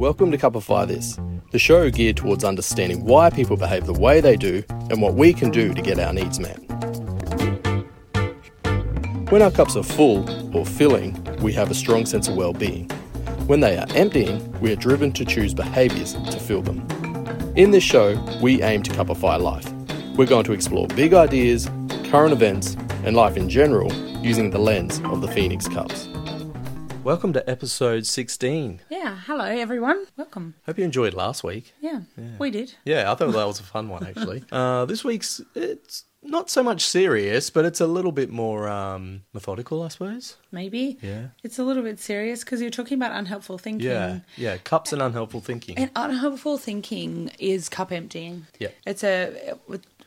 Welcome 0.00 0.30
to 0.30 0.38
Cupify 0.38 0.88
This, 0.88 1.18
the 1.50 1.58
show 1.58 1.90
geared 1.90 2.16
towards 2.16 2.42
understanding 2.42 3.04
why 3.04 3.28
people 3.28 3.58
behave 3.58 3.84
the 3.84 3.92
way 3.92 4.22
they 4.22 4.34
do 4.34 4.64
and 4.88 5.02
what 5.02 5.12
we 5.12 5.34
can 5.34 5.50
do 5.50 5.74
to 5.74 5.82
get 5.82 5.98
our 5.98 6.14
needs 6.14 6.40
met. 6.40 6.56
When 9.30 9.42
our 9.42 9.50
cups 9.50 9.76
are 9.76 9.82
full 9.82 10.56
or 10.56 10.64
filling, 10.64 11.22
we 11.42 11.52
have 11.52 11.70
a 11.70 11.74
strong 11.74 12.06
sense 12.06 12.28
of 12.28 12.34
well 12.34 12.54
being. 12.54 12.88
When 13.46 13.60
they 13.60 13.76
are 13.76 13.84
emptying, 13.94 14.58
we 14.62 14.72
are 14.72 14.76
driven 14.76 15.12
to 15.12 15.24
choose 15.26 15.52
behaviours 15.52 16.14
to 16.14 16.40
fill 16.40 16.62
them. 16.62 16.80
In 17.54 17.70
this 17.70 17.84
show, 17.84 18.18
we 18.40 18.62
aim 18.62 18.82
to 18.84 18.90
cupify 18.92 19.38
life. 19.38 19.70
We're 20.16 20.24
going 20.24 20.44
to 20.44 20.54
explore 20.54 20.86
big 20.86 21.12
ideas, 21.12 21.68
current 22.04 22.32
events, 22.32 22.74
and 23.04 23.14
life 23.14 23.36
in 23.36 23.50
general 23.50 23.92
using 24.24 24.48
the 24.48 24.60
lens 24.60 24.98
of 25.04 25.20
the 25.20 25.28
Phoenix 25.28 25.68
Cups. 25.68 26.09
Welcome 27.04 27.32
to 27.32 27.50
episode 27.50 28.06
16. 28.06 28.80
Yeah, 28.90 29.18
hello 29.26 29.44
everyone. 29.44 30.04
Welcome. 30.18 30.54
Hope 30.66 30.78
you 30.78 30.84
enjoyed 30.84 31.14
last 31.14 31.42
week. 31.42 31.72
Yeah, 31.80 32.02
we 32.38 32.50
did. 32.50 32.74
Yeah, 32.84 33.10
I 33.10 33.14
thought 33.14 33.32
that 33.32 33.46
was 33.46 33.58
a 33.58 33.62
fun 33.62 33.88
one 33.88 34.06
actually. 34.06 34.44
Uh, 34.52 34.84
this 34.84 35.02
week's 35.04 35.40
it's 35.54 36.04
not 36.22 36.50
so 36.50 36.62
much 36.62 36.84
serious, 36.84 37.48
but 37.48 37.64
it's 37.64 37.80
a 37.80 37.86
little 37.86 38.12
bit 38.12 38.30
more 38.30 38.68
um, 38.68 39.22
methodical, 39.32 39.82
I 39.82 39.88
suppose. 39.88 40.36
Maybe. 40.52 40.98
Yeah. 41.00 41.28
It's 41.42 41.58
a 41.58 41.64
little 41.64 41.82
bit 41.82 41.98
serious 41.98 42.44
because 42.44 42.60
you're 42.60 42.70
talking 42.70 42.98
about 42.98 43.12
unhelpful 43.12 43.56
thinking. 43.58 43.88
Yeah, 43.88 44.20
yeah. 44.36 44.58
Cups 44.58 44.92
and 44.92 45.00
unhelpful 45.00 45.40
thinking. 45.40 45.78
And 45.78 45.90
unhelpful 45.96 46.58
thinking 46.58 47.30
is 47.38 47.68
cup 47.70 47.90
emptying. 47.92 48.46
Yeah. 48.58 48.68
It's 48.86 49.02
a 49.02 49.54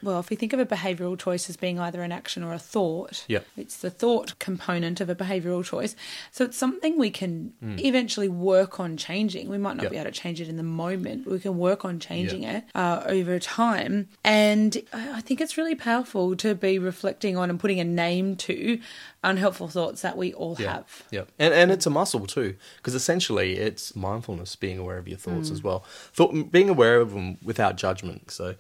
well, 0.04 0.20
if 0.20 0.30
we 0.30 0.36
think 0.36 0.54
of 0.54 0.60
a 0.60 0.66
behavioural 0.66 1.18
choice 1.18 1.50
as 1.50 1.58
being 1.58 1.80
either 1.80 2.02
an 2.04 2.12
action 2.12 2.44
or 2.44 2.54
a 2.54 2.60
thought, 2.60 3.26
Yeah. 3.28 3.40
it's 3.58 3.78
the 3.78 3.90
thought 3.90 4.38
component 4.40 5.02
of 5.02 5.10
a 5.10 5.16
behavioural 5.16 5.64
choice. 5.64 5.96
So 6.32 6.46
it's 6.46 6.58
something 6.58 6.98
we 6.98 7.10
can 7.10 7.54
Mm. 7.64 7.80
eventually 7.84 8.28
work 8.30 8.80
on 8.80 8.98
changing. 8.98 9.50
We 9.50 9.58
might 9.58 9.78
not 9.78 9.84
Yeah. 9.84 9.90
be 9.90 9.98
able 9.98 10.12
to 10.12 10.20
change 10.20 10.42
it 10.42 10.48
in 10.50 10.58
the 10.58 10.64
moment, 10.64 11.24
but 11.24 11.32
we 11.34 11.40
can 11.40 11.58
work 11.58 11.86
on 11.86 12.00
changing 12.00 12.44
Yeah. 12.44 12.58
it 12.58 12.64
uh, 12.76 13.04
over 13.06 13.40
time. 13.40 14.10
And 14.24 14.78
I 14.92 15.22
think 15.22 15.42
it's 15.42 15.58
really 15.58 15.76
powerful 15.76 16.36
to 16.38 16.54
be 16.56 16.78
reflecting 16.80 17.38
on 17.38 17.50
and 17.50 17.60
putting 17.60 17.80
a 17.80 17.84
name 17.84 18.36
to 18.38 18.80
unhelpful 19.24 19.70
thoughts 19.70 20.02
that 20.02 20.18
we 20.18 20.34
all 20.34 20.58
Yeah, 20.60 20.74
have. 20.74 21.04
yeah, 21.10 21.24
and 21.40 21.54
and 21.54 21.72
it's 21.72 21.86
a 21.86 21.90
muscle 21.90 22.28
too, 22.28 22.56
because 22.78 22.94
essentially 22.94 23.56
it's 23.56 23.96
mindfulness, 23.96 24.56
being 24.58 24.78
aware 24.78 24.98
of 24.98 25.08
your 25.08 25.18
thoughts 25.18 25.50
as 25.50 25.64
well, 25.64 25.86
Thought, 26.14 26.52
being 26.52 26.68
aware 26.70 27.00
of 27.00 27.14
them 27.14 27.38
without 27.42 27.78
judgment. 27.78 28.32
So, 28.32 28.56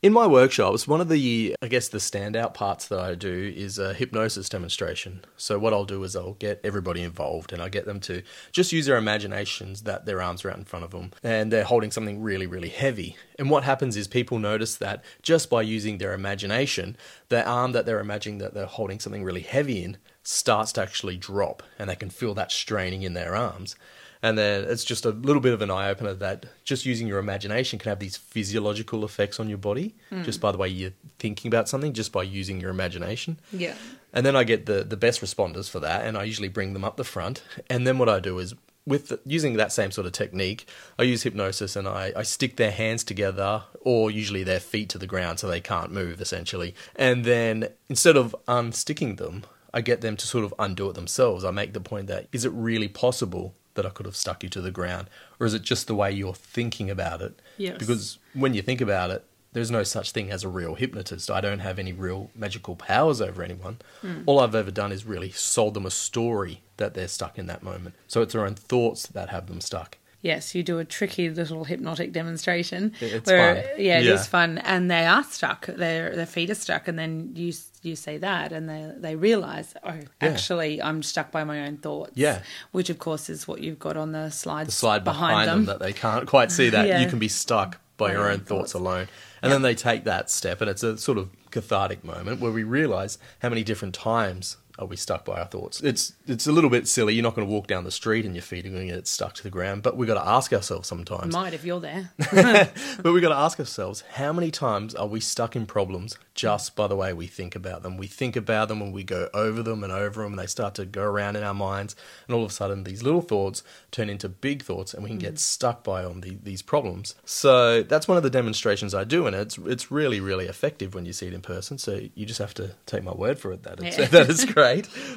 in 0.00 0.12
my 0.12 0.28
workshops, 0.28 0.86
one 0.86 1.00
of 1.00 1.08
the 1.08 1.56
I 1.60 1.66
guess 1.66 1.88
the 1.88 1.98
standout 1.98 2.54
parts 2.54 2.86
that 2.86 3.00
I 3.00 3.16
do 3.16 3.52
is 3.56 3.78
a 3.78 3.94
hypnosis 3.94 4.48
demonstration. 4.48 5.24
So 5.36 5.58
what 5.58 5.72
I'll 5.72 5.84
do 5.84 6.04
is 6.04 6.14
I'll 6.14 6.34
get 6.34 6.60
everybody 6.62 7.02
involved, 7.02 7.52
and 7.52 7.60
I 7.60 7.68
get 7.68 7.84
them 7.84 7.98
to 8.00 8.22
just 8.52 8.70
use 8.70 8.86
their 8.86 8.96
imaginations 8.96 9.82
that 9.82 10.06
their 10.06 10.22
arms 10.22 10.44
are 10.44 10.50
out 10.50 10.58
in 10.58 10.64
front 10.64 10.84
of 10.84 10.92
them, 10.92 11.10
and 11.24 11.52
they're 11.52 11.64
holding 11.64 11.90
something 11.90 12.22
really 12.22 12.46
really 12.46 12.68
heavy. 12.68 13.16
And 13.38 13.50
what 13.50 13.64
happens 13.64 13.96
is 13.96 14.06
people 14.06 14.38
notice 14.38 14.76
that 14.76 15.02
just 15.22 15.50
by 15.50 15.62
using 15.62 15.98
their 15.98 16.14
imagination, 16.14 16.96
their 17.28 17.46
arm 17.46 17.72
that 17.72 17.84
they're 17.84 18.00
imagining 18.00 18.38
that 18.38 18.54
they're 18.54 18.66
holding 18.66 19.00
something 19.00 19.24
really 19.24 19.40
heavy 19.40 19.82
in 19.82 19.96
starts 20.22 20.72
to 20.72 20.82
actually 20.82 21.16
drop 21.16 21.62
and 21.78 21.88
they 21.88 21.96
can 21.96 22.10
feel 22.10 22.34
that 22.34 22.52
straining 22.52 23.02
in 23.02 23.14
their 23.14 23.34
arms. 23.34 23.74
And 24.22 24.36
then 24.36 24.64
it's 24.64 24.84
just 24.84 25.04
a 25.04 25.10
little 25.10 25.40
bit 25.40 25.52
of 25.52 25.62
an 25.62 25.70
eye 25.70 25.88
opener 25.88 26.14
that 26.14 26.46
just 26.64 26.84
using 26.84 27.06
your 27.06 27.18
imagination 27.18 27.78
can 27.78 27.88
have 27.88 28.00
these 28.00 28.16
physiological 28.16 29.04
effects 29.04 29.38
on 29.38 29.48
your 29.48 29.58
body 29.58 29.94
hmm. 30.10 30.22
just 30.22 30.40
by 30.40 30.52
the 30.52 30.58
way 30.58 30.68
you're 30.68 30.92
thinking 31.18 31.48
about 31.48 31.68
something, 31.68 31.92
just 31.92 32.12
by 32.12 32.22
using 32.22 32.60
your 32.60 32.70
imagination. 32.70 33.38
Yeah. 33.52 33.74
And 34.12 34.24
then 34.24 34.36
I 34.36 34.44
get 34.44 34.66
the, 34.66 34.84
the 34.84 34.96
best 34.96 35.20
responders 35.20 35.68
for 35.68 35.80
that, 35.80 36.04
and 36.04 36.16
I 36.16 36.24
usually 36.24 36.48
bring 36.48 36.72
them 36.72 36.84
up 36.84 36.96
the 36.96 37.04
front. 37.04 37.42
And 37.68 37.86
then 37.86 37.98
what 37.98 38.08
I 38.08 38.20
do 38.20 38.38
is, 38.38 38.54
with 38.86 39.08
the, 39.08 39.20
using 39.26 39.54
that 39.58 39.70
same 39.70 39.90
sort 39.90 40.06
of 40.06 40.12
technique, 40.12 40.66
I 40.98 41.02
use 41.02 41.22
hypnosis 41.22 41.76
and 41.76 41.86
I, 41.86 42.12
I 42.16 42.22
stick 42.22 42.56
their 42.56 42.70
hands 42.70 43.04
together, 43.04 43.64
or 43.80 44.10
usually 44.10 44.44
their 44.44 44.60
feet 44.60 44.88
to 44.90 44.98
the 44.98 45.06
ground 45.06 45.38
so 45.38 45.46
they 45.46 45.60
can't 45.60 45.92
move, 45.92 46.20
essentially. 46.20 46.74
And 46.96 47.24
then 47.24 47.68
instead 47.90 48.16
of 48.16 48.34
unsticking 48.46 49.18
them, 49.18 49.44
I 49.74 49.82
get 49.82 50.00
them 50.00 50.16
to 50.16 50.26
sort 50.26 50.44
of 50.44 50.54
undo 50.58 50.88
it 50.88 50.94
themselves. 50.94 51.44
I 51.44 51.50
make 51.50 51.74
the 51.74 51.80
point 51.80 52.06
that 52.06 52.28
is 52.32 52.46
it 52.46 52.52
really 52.52 52.88
possible 52.88 53.54
that 53.78 53.86
I 53.86 53.90
could 53.90 54.06
have 54.06 54.16
stuck 54.16 54.42
you 54.42 54.48
to 54.50 54.60
the 54.60 54.72
ground, 54.72 55.08
or 55.38 55.46
is 55.46 55.54
it 55.54 55.62
just 55.62 55.86
the 55.86 55.94
way 55.94 56.10
you're 56.10 56.34
thinking 56.34 56.90
about 56.90 57.22
it? 57.22 57.40
Yes. 57.56 57.78
Because 57.78 58.18
when 58.34 58.52
you 58.52 58.60
think 58.60 58.80
about 58.80 59.10
it, 59.10 59.24
there's 59.52 59.70
no 59.70 59.82
such 59.82 60.10
thing 60.10 60.30
as 60.30 60.44
a 60.44 60.48
real 60.48 60.74
hypnotist. 60.74 61.30
I 61.30 61.40
don't 61.40 61.60
have 61.60 61.78
any 61.78 61.92
real 61.92 62.30
magical 62.34 62.76
powers 62.76 63.20
over 63.20 63.42
anyone. 63.42 63.78
Hmm. 64.02 64.22
All 64.26 64.40
I've 64.40 64.54
ever 64.54 64.70
done 64.70 64.92
is 64.92 65.06
really 65.06 65.30
sold 65.30 65.74
them 65.74 65.86
a 65.86 65.90
story 65.90 66.62
that 66.76 66.94
they're 66.94 67.08
stuck 67.08 67.38
in 67.38 67.46
that 67.46 67.62
moment. 67.62 67.94
So 68.08 68.20
it's 68.20 68.32
their 68.32 68.44
own 68.44 68.54
thoughts 68.56 69.06
that 69.06 69.28
have 69.28 69.46
them 69.46 69.60
stuck. 69.60 69.97
Yes, 70.20 70.52
you 70.54 70.64
do 70.64 70.78
a 70.80 70.84
tricky 70.84 71.30
little 71.30 71.62
hypnotic 71.64 72.12
demonstration. 72.12 72.92
It's 73.00 73.26
where, 73.30 73.54
fun. 73.54 73.64
Yeah, 73.78 74.00
it 74.00 74.06
is 74.06 74.20
Yeah. 74.20 74.24
fun, 74.24 74.58
and 74.58 74.90
they 74.90 75.06
are 75.06 75.22
stuck. 75.22 75.66
Their 75.66 76.14
their 76.16 76.26
feet 76.26 76.50
are 76.50 76.54
stuck, 76.56 76.88
and 76.88 76.98
then 76.98 77.32
you 77.34 77.52
you 77.82 77.94
say 77.94 78.18
that, 78.18 78.50
and 78.52 78.68
they 78.68 78.92
they 78.98 79.14
realize, 79.14 79.74
oh, 79.84 79.94
actually, 80.20 80.82
I'm 80.82 81.04
stuck 81.04 81.30
by 81.30 81.44
my 81.44 81.66
own 81.66 81.76
thoughts. 81.76 82.12
Yeah. 82.16 82.40
which 82.72 82.90
of 82.90 82.98
course 82.98 83.30
is 83.30 83.46
what 83.46 83.60
you've 83.62 83.78
got 83.78 83.96
on 83.96 84.10
the 84.12 84.30
slides. 84.30 84.68
The 84.70 84.72
slide 84.72 85.04
behind, 85.04 85.48
them. 85.48 85.64
that 85.66 85.78
they 85.78 85.92
can't 85.92 86.26
quite 86.26 86.50
see 86.50 86.68
that 86.70 86.88
Yeah. 86.88 87.00
you 87.00 87.06
can 87.08 87.20
be 87.20 87.28
stuck 87.28 87.78
by 87.96 88.12
your 88.12 88.28
own 88.30 88.40
thoughts 88.40 88.74
alone. 88.74 89.08
And 89.40 89.52
then 89.52 89.62
they 89.62 89.74
take 89.76 90.02
that 90.04 90.30
step, 90.30 90.60
and 90.60 90.68
it's 90.68 90.82
a 90.82 90.98
sort 90.98 91.18
of 91.18 91.30
cathartic 91.52 92.02
moment 92.04 92.40
where 92.40 92.50
we 92.50 92.64
realize 92.64 93.18
how 93.40 93.48
many 93.50 93.62
different 93.62 93.94
times 93.94 94.56
are 94.78 94.86
we 94.86 94.96
stuck 94.96 95.24
by 95.24 95.40
our 95.40 95.46
thoughts. 95.46 95.80
It's 95.82 96.14
it's 96.26 96.46
a 96.46 96.52
little 96.52 96.70
bit 96.70 96.86
silly. 96.86 97.14
You're 97.14 97.22
not 97.22 97.34
going 97.34 97.46
to 97.46 97.52
walk 97.52 97.66
down 97.66 97.84
the 97.84 97.90
street 97.90 98.24
and 98.24 98.34
your 98.34 98.42
feet 98.42 98.64
are 98.64 98.70
going 98.70 98.88
to 98.88 98.94
get 98.94 99.06
stuck 99.06 99.34
to 99.34 99.42
the 99.42 99.50
ground, 99.50 99.82
but 99.82 99.96
we've 99.96 100.06
got 100.06 100.22
to 100.22 100.28
ask 100.28 100.52
ourselves 100.52 100.88
sometimes. 100.88 101.34
might 101.34 101.54
if 101.54 101.64
you're 101.64 101.80
there. 101.80 102.10
But 103.02 103.12
we've 103.12 103.22
got 103.22 103.30
to 103.30 103.36
ask 103.36 103.58
ourselves 103.58 104.02
how 104.12 104.32
many 104.32 104.50
times 104.50 104.94
are 104.94 105.06
we 105.06 105.20
stuck 105.20 105.56
in 105.56 105.66
problems 105.66 106.18
just 106.34 106.76
by 106.76 106.86
the 106.86 106.96
way 106.96 107.12
we 107.12 107.26
think 107.26 107.54
about 107.54 107.82
them? 107.82 107.96
We 107.96 108.06
think 108.06 108.36
about 108.36 108.68
them 108.68 108.82
and 108.82 108.92
we 108.92 109.04
go 109.04 109.28
over 109.34 109.62
them 109.62 109.82
and 109.82 109.92
over 109.92 110.22
them, 110.22 110.32
and 110.32 110.38
they 110.38 110.46
start 110.46 110.74
to 110.76 110.84
go 110.84 111.02
around 111.02 111.36
in 111.36 111.42
our 111.42 111.54
minds. 111.54 111.96
And 112.26 112.34
all 112.34 112.44
of 112.44 112.50
a 112.50 112.54
sudden, 112.54 112.84
these 112.84 113.02
little 113.02 113.20
thoughts 113.20 113.62
turn 113.90 114.10
into 114.10 114.28
big 114.28 114.62
thoughts, 114.62 114.94
and 114.94 115.02
we 115.02 115.10
can 115.10 115.18
get 115.18 115.34
mm. 115.34 115.38
stuck 115.38 115.82
by 115.82 116.04
on 116.04 116.20
the, 116.20 116.38
these 116.42 116.62
problems. 116.62 117.14
So 117.24 117.82
that's 117.82 118.06
one 118.06 118.16
of 118.16 118.22
the 118.22 118.30
demonstrations 118.30 118.94
I 118.94 119.04
do, 119.04 119.26
and 119.26 119.34
it's 119.34 119.58
it's 119.58 119.90
really 119.90 120.20
really 120.20 120.46
effective 120.46 120.94
when 120.94 121.06
you 121.06 121.12
see 121.12 121.26
it 121.26 121.34
in 121.34 121.40
person. 121.40 121.78
So 121.78 122.00
you 122.14 122.26
just 122.26 122.38
have 122.38 122.54
to 122.54 122.74
take 122.86 123.02
my 123.02 123.12
word 123.12 123.38
for 123.38 123.52
it 123.52 123.62
that 123.64 123.80
it's, 123.80 123.98
Yeah. 123.98 124.06
that 124.18 124.30
is 124.30 124.44
great 124.44 124.67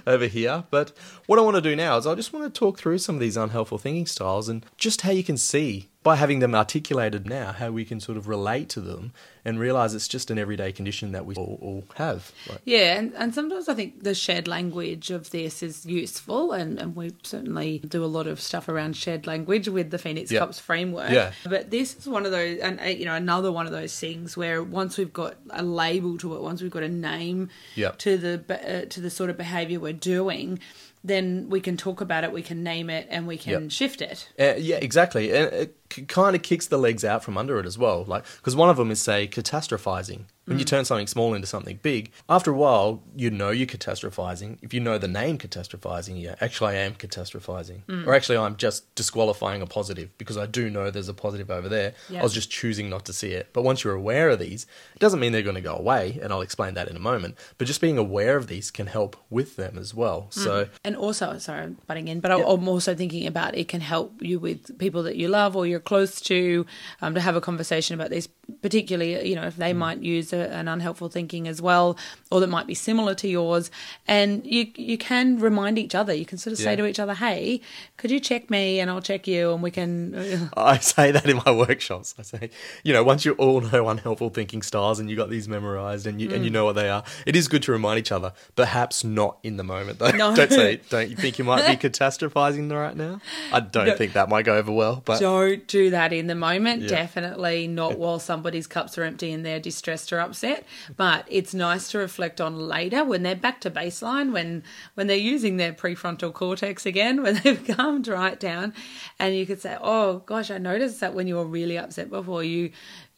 over 0.07 0.27
here. 0.27 0.63
But 0.71 0.91
what 1.27 1.39
I 1.39 1.41
want 1.43 1.55
to 1.55 1.61
do 1.61 1.75
now 1.75 1.97
is 1.97 2.07
I 2.07 2.15
just 2.15 2.33
want 2.33 2.51
to 2.51 2.59
talk 2.59 2.77
through 2.77 2.97
some 2.97 3.15
of 3.15 3.21
these 3.21 3.37
unhelpful 3.37 3.77
thinking 3.77 4.05
styles 4.05 4.49
and 4.49 4.65
just 4.77 5.01
how 5.01 5.11
you 5.11 5.23
can 5.23 5.37
see 5.37 5.90
by 6.03 6.15
having 6.15 6.39
them 6.39 6.55
articulated 6.55 7.27
now 7.29 7.51
how 7.51 7.69
we 7.71 7.85
can 7.85 7.99
sort 7.99 8.17
of 8.17 8.27
relate 8.27 8.69
to 8.69 8.81
them 8.81 9.13
and 9.45 9.59
realize 9.59 9.93
it's 9.93 10.07
just 10.07 10.31
an 10.31 10.39
everyday 10.39 10.71
condition 10.71 11.11
that 11.11 11.25
we 11.27 11.35
all, 11.35 11.59
all 11.61 11.83
have. 11.95 12.31
Like, 12.49 12.59
Yeah, 12.65 12.97
and, 12.97 13.13
and 13.15 13.35
sometimes 13.35 13.69
I 13.69 13.75
think 13.75 14.03
the 14.03 14.15
shared 14.15 14.47
language 14.47 15.11
of 15.11 15.29
this 15.29 15.61
is 15.61 15.85
useful, 15.85 16.53
and, 16.53 16.79
and 16.79 16.95
we 16.95 17.11
certainly 17.21 17.79
do 17.87 18.03
a 18.03 18.07
lot 18.07 18.25
of 18.25 18.39
stuff 18.41 18.67
around 18.67 18.95
shared 18.95 19.27
language 19.27 19.67
with 19.67 19.91
the 19.91 19.99
Phoenix 19.99 20.31
Yeah. 20.31 20.39
Cups 20.39 20.59
framework. 20.59 21.11
Yeah. 21.11 21.33
But 21.47 21.69
this 21.69 21.95
is 21.95 22.07
one 22.07 22.25
of 22.25 22.31
those, 22.31 22.57
and 22.59 22.79
uh, 22.79 22.85
you 22.85 23.05
know, 23.05 23.15
another 23.15 23.51
one 23.51 23.67
of 23.67 23.71
those 23.71 23.97
things 23.99 24.35
where 24.35 24.63
once 24.63 24.97
we've 24.97 25.13
got 25.13 25.35
a 25.51 25.61
label 25.63 26.17
to 26.19 26.35
it, 26.35 26.41
once 26.41 26.63
we've 26.63 26.71
got 26.71 26.83
a 26.83 26.89
name 26.89 27.49
Yeah. 27.75 27.91
to 27.99 28.17
the 28.17 28.43
uh, 28.49 28.85
to 28.89 29.01
the 29.01 29.09
sort 29.11 29.29
of 29.29 29.37
behaviour 29.37 29.79
we're 29.79 29.93
doing, 29.93 30.59
then 31.03 31.47
we 31.49 31.59
can 31.61 31.77
talk 31.77 31.99
about 32.01 32.23
it, 32.23 32.31
we 32.31 32.43
can 32.43 32.63
name 32.63 32.89
it, 32.89 33.07
and 33.09 33.25
we 33.27 33.37
can 33.37 33.63
Yeah. 33.63 33.69
shift 33.69 34.01
it. 34.01 34.29
Uh, 34.39 34.53
yeah, 34.57 34.75
exactly. 34.77 35.31
And 35.31 35.51
it 35.53 35.69
c- 35.69 35.75
kind 36.07 36.35
of 36.35 36.41
kicks 36.41 36.67
the 36.67 36.77
legs 36.77 37.03
out 37.03 37.23
from 37.23 37.37
under 37.37 37.59
it 37.59 37.65
as 37.65 37.77
well. 37.77 38.03
Like, 38.03 38.25
because 38.37 38.55
one 38.55 38.69
of 38.69 38.77
them 38.77 38.91
is 38.91 39.01
say 39.01 39.27
catastrophizing. 39.27 40.25
When 40.45 40.57
you 40.57 40.65
mm. 40.65 40.69
turn 40.69 40.85
something 40.85 41.05
small 41.05 41.35
into 41.35 41.45
something 41.45 41.79
big, 41.83 42.11
after 42.27 42.51
a 42.51 42.55
while, 42.55 43.03
you 43.15 43.29
know 43.29 43.51
you're 43.51 43.67
catastrophizing. 43.67 44.57
If 44.63 44.73
you 44.73 44.79
know 44.79 44.97
the 44.97 45.07
name 45.07 45.37
catastrophizing, 45.37 46.19
yeah, 46.19 46.35
actually 46.41 46.77
I 46.77 46.79
am 46.79 46.95
catastrophizing, 46.95 47.85
mm. 47.85 48.07
or 48.07 48.15
actually 48.15 48.37
I'm 48.37 48.55
just 48.57 48.93
disqualifying 48.95 49.61
a 49.61 49.67
positive 49.67 50.09
because 50.17 50.37
I 50.37 50.47
do 50.47 50.71
know 50.71 50.89
there's 50.89 51.09
a 51.09 51.13
positive 51.13 51.51
over 51.51 51.69
there. 51.69 51.93
Yeah. 52.09 52.21
I 52.21 52.23
was 52.23 52.33
just 52.33 52.49
choosing 52.49 52.89
not 52.89 53.05
to 53.05 53.13
see 53.13 53.31
it. 53.33 53.49
But 53.53 53.61
once 53.61 53.83
you're 53.83 53.93
aware 53.93 54.29
of 54.29 54.39
these, 54.39 54.65
it 54.95 54.99
doesn't 54.99 55.19
mean 55.19 55.31
they're 55.31 55.43
going 55.43 55.55
to 55.55 55.61
go 55.61 55.75
away, 55.75 56.19
and 56.21 56.33
I'll 56.33 56.41
explain 56.41 56.73
that 56.73 56.87
in 56.87 56.95
a 56.95 56.99
moment. 56.99 57.37
But 57.59 57.67
just 57.67 57.79
being 57.79 57.99
aware 57.99 58.35
of 58.35 58.47
these 58.47 58.71
can 58.71 58.87
help 58.87 59.15
with 59.29 59.57
them 59.57 59.77
as 59.77 59.93
well. 59.93 60.27
Mm. 60.31 60.33
So 60.33 60.69
And 60.83 60.95
also, 60.95 61.37
sorry, 61.37 61.61
I'm 61.61 61.77
butting 61.85 62.07
in, 62.07 62.19
but 62.19 62.31
I- 62.31 62.41
I'm 62.41 62.67
also 62.67 62.95
thinking 62.95 63.27
about 63.27 63.55
it 63.55 63.67
can 63.67 63.81
help 63.81 64.21
you 64.21 64.39
with 64.39 64.77
people 64.79 65.03
that 65.03 65.17
you 65.17 65.27
love 65.27 65.55
or 65.55 65.67
you're 65.67 65.79
close 65.81 66.21
to, 66.21 66.65
um, 67.01 67.13
to 67.15 67.21
have 67.21 67.35
a 67.35 67.41
conversation 67.41 67.93
about 67.93 68.09
these 68.09 68.27
particularly 68.61 69.27
you 69.27 69.35
know 69.35 69.43
if 69.43 69.55
they 69.57 69.73
might 69.73 69.99
use 70.01 70.33
a, 70.33 70.49
an 70.53 70.67
unhelpful 70.67 71.09
thinking 71.09 71.47
as 71.47 71.61
well, 71.61 71.97
or 72.31 72.39
that 72.39 72.47
might 72.47 72.67
be 72.67 72.73
similar 72.75 73.15
to 73.15 73.27
yours, 73.27 73.71
and 74.07 74.45
you 74.45 74.67
you 74.75 74.97
can 74.97 75.39
remind 75.39 75.77
each 75.77 75.95
other. 75.95 76.13
You 76.13 76.25
can 76.25 76.37
sort 76.37 76.51
of 76.53 76.59
say 76.59 76.75
to 76.75 76.85
each 76.85 76.99
other, 76.99 77.13
"Hey, 77.13 77.61
could 77.97 78.11
you 78.11 78.19
check 78.19 78.49
me, 78.49 78.79
and 78.79 78.89
I'll 78.89 79.01
check 79.01 79.27
you, 79.27 79.53
and 79.53 79.61
we 79.63 79.71
can." 79.71 80.49
I 80.57 80.77
say 80.79 81.11
that 81.11 81.25
in 81.29 81.41
my 81.45 81.51
workshops. 81.51 82.15
I 82.19 82.23
say, 82.23 82.49
you 82.83 82.93
know, 82.93 83.03
once 83.03 83.25
you 83.25 83.33
all 83.33 83.61
know 83.61 83.87
unhelpful 83.89 84.29
thinking 84.29 84.61
styles 84.61 84.99
and 84.99 85.09
you 85.09 85.15
got 85.15 85.29
these 85.29 85.47
memorized 85.47 86.05
and 86.07 86.19
you 86.21 86.31
and 86.31 86.43
you 86.45 86.49
Mm. 86.51 86.53
know 86.53 86.65
what 86.65 86.75
they 86.75 86.89
are, 86.89 87.03
it 87.25 87.35
is 87.35 87.47
good 87.47 87.63
to 87.63 87.71
remind 87.71 87.99
each 87.99 88.11
other. 88.11 88.33
Perhaps 88.55 89.03
not 89.03 89.37
in 89.43 89.57
the 89.57 89.63
moment 89.63 89.99
though. 89.99 90.11
No. 90.11 90.35
don't 90.35 90.51
say. 90.51 90.79
Don't 90.89 91.09
you 91.09 91.15
think 91.15 91.37
you 91.39 91.45
might 91.45 91.65
be 91.67 91.87
catastrophizing 91.89 92.71
right 92.71 92.95
now? 92.95 93.21
I 93.53 93.59
don't 93.59 93.85
No. 93.87 93.95
think 93.95 94.13
that 94.13 94.27
might 94.29 94.45
go 94.45 94.55
over 94.57 94.71
well. 94.71 95.01
But 95.05 95.19
Don't 95.19 95.65
do 95.67 95.91
that 95.91 96.11
in 96.13 96.27
the 96.27 96.35
moment. 96.35 96.83
Yeah. 96.83 96.89
Definitely 96.89 97.67
not 97.67 97.97
while 97.97 98.19
somebody's 98.41 98.65
cups 98.65 98.97
are 98.97 99.03
empty 99.03 99.31
and 99.31 99.45
they're 99.45 99.59
distressed 99.59 100.11
or 100.11 100.19
upset. 100.19 100.65
But 100.97 101.25
it's 101.27 101.53
nice 101.53 101.91
to 101.91 101.99
reflect 101.99 102.41
on 102.41 102.57
later 102.57 103.05
when 103.05 103.21
they're 103.21 103.35
back 103.35 103.61
to 103.61 103.69
baseline, 103.69 104.31
when 104.31 104.63
when 104.95 105.05
they're 105.05 105.15
using 105.15 105.57
their 105.57 105.73
prefrontal 105.73 106.33
cortex 106.33 106.87
again, 106.87 107.21
when 107.23 107.39
they've 107.43 107.63
calmed 107.77 108.07
right 108.07 108.39
down, 108.39 108.73
and 109.19 109.35
you 109.35 109.45
could 109.45 109.61
say, 109.61 109.77
"Oh 109.79 110.23
gosh, 110.25 110.49
I 110.49 110.57
noticed 110.57 111.01
that 111.01 111.13
when 111.13 111.27
you 111.27 111.35
were 111.35 111.45
really 111.45 111.77
upset 111.77 112.09
before, 112.09 112.43
you 112.43 112.71